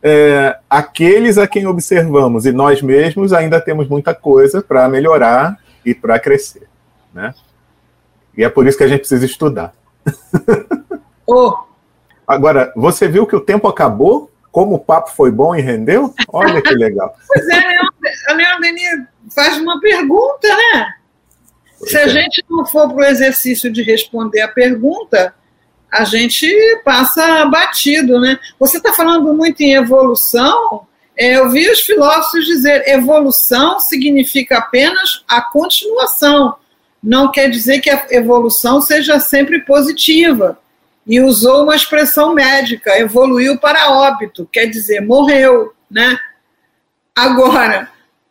é, 0.02 0.58
aqueles 0.68 1.38
a 1.38 1.46
quem 1.46 1.66
observamos 1.66 2.46
e 2.46 2.52
nós 2.52 2.82
mesmos 2.82 3.32
ainda 3.32 3.60
temos 3.60 3.88
muita 3.88 4.14
coisa 4.14 4.62
para 4.62 4.88
melhorar 4.88 5.58
e 5.84 5.94
para 5.94 6.18
crescer. 6.18 6.68
Né? 7.12 7.34
E 8.36 8.44
é 8.44 8.48
por 8.48 8.66
isso 8.66 8.78
que 8.78 8.84
a 8.84 8.88
gente 8.88 9.00
precisa 9.00 9.24
estudar. 9.24 9.72
Oh. 11.28 11.52
Agora, 12.24 12.72
você 12.76 13.08
viu 13.08 13.26
que 13.26 13.34
o 13.34 13.40
tempo 13.40 13.66
acabou? 13.66 14.30
Como 14.52 14.76
o 14.76 14.78
papo 14.78 15.10
foi 15.10 15.28
bom 15.32 15.56
e 15.56 15.60
rendeu? 15.60 16.14
Olha 16.28 16.62
que 16.62 16.72
legal. 16.72 17.16
pois 17.26 17.48
é, 17.48 17.58
a 18.28 18.32
Leandro 18.32 19.08
faz 19.34 19.58
uma 19.58 19.80
pergunta, 19.80 20.46
né? 20.46 20.94
Se 21.84 21.96
a 21.98 22.08
gente 22.08 22.44
não 22.48 22.64
for 22.64 22.88
para 22.88 22.96
o 22.96 23.04
exercício 23.04 23.70
de 23.70 23.82
responder 23.82 24.40
a 24.40 24.48
pergunta, 24.48 25.34
a 25.92 26.04
gente 26.04 26.46
passa 26.84 27.44
batido, 27.46 28.20
né? 28.20 28.38
Você 28.58 28.78
está 28.78 28.92
falando 28.92 29.32
muito 29.34 29.60
em 29.60 29.74
evolução. 29.74 30.86
É, 31.16 31.36
eu 31.36 31.50
vi 31.50 31.68
os 31.70 31.80
filósofos 31.80 32.44
dizer 32.46 32.88
evolução 32.88 33.80
significa 33.80 34.58
apenas 34.58 35.24
a 35.28 35.40
continuação 35.40 36.56
não 37.06 37.30
quer 37.30 37.48
dizer 37.48 37.80
que 37.80 37.88
a 37.88 38.06
evolução 38.10 38.80
seja 38.80 39.20
sempre 39.20 39.60
positiva. 39.60 40.58
E 41.06 41.20
usou 41.20 41.62
uma 41.62 41.76
expressão 41.76 42.34
médica, 42.34 42.98
evoluiu 42.98 43.56
para 43.58 43.92
óbito, 43.92 44.48
quer 44.50 44.66
dizer, 44.66 45.00
morreu, 45.00 45.72
né? 45.88 46.18
Agora, 47.14 47.88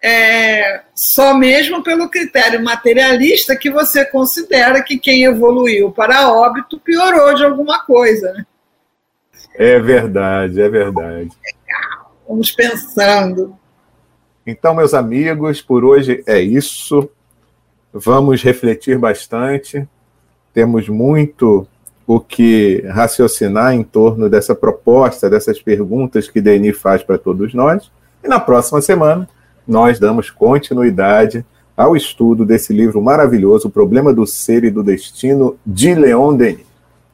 é, 0.08 0.84
só 0.94 1.34
mesmo 1.34 1.82
pelo 1.82 2.08
critério 2.08 2.64
materialista 2.64 3.56
que 3.56 3.72
você 3.72 4.06
considera 4.06 4.84
que 4.84 5.00
quem 5.00 5.24
evoluiu 5.24 5.92
para 5.92 6.32
óbito 6.32 6.80
piorou 6.80 7.34
de 7.34 7.44
alguma 7.44 7.84
coisa. 7.84 8.32
Né? 8.34 8.46
É 9.56 9.80
verdade, 9.80 10.62
é 10.62 10.70
verdade. 10.70 11.32
Vamos 12.28 12.52
pensando. 12.52 13.58
Então, 14.46 14.76
meus 14.76 14.94
amigos, 14.94 15.60
por 15.60 15.84
hoje 15.84 16.24
é 16.28 16.40
isso. 16.40 17.10
Vamos 17.92 18.44
refletir 18.44 19.00
bastante. 19.00 19.88
Temos 20.54 20.88
muito 20.88 21.68
o 22.06 22.20
que 22.20 22.86
raciocinar 22.90 23.74
em 23.74 23.82
torno 23.82 24.30
dessa 24.30 24.54
proposta, 24.54 25.32
dessas 25.32 25.60
perguntas 25.60 26.30
que 26.30 26.40
Denis 26.40 26.78
faz 26.78 27.02
para 27.02 27.18
todos 27.18 27.56
nós. 27.56 27.92
E 28.24 28.28
na 28.28 28.40
próxima 28.40 28.84
semana, 28.84 29.28
nós 29.68 30.00
damos 30.00 30.30
continuidade 30.30 31.46
ao 31.76 31.96
estudo 31.96 32.46
desse 32.46 32.72
livro 32.72 33.02
maravilhoso, 33.02 33.68
O 33.68 33.72
Problema 33.72 34.14
do 34.14 34.26
Ser 34.26 34.64
e 34.64 34.72
do 34.72 34.84
Destino, 34.84 35.58
de 35.66 35.94
Leon 35.94 36.36
Denis. 36.36 36.66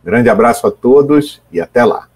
Grande 0.03 0.29
abraço 0.29 0.67
a 0.67 0.71
todos 0.71 1.41
e 1.51 1.59
até 1.59 1.83
lá. 1.83 2.10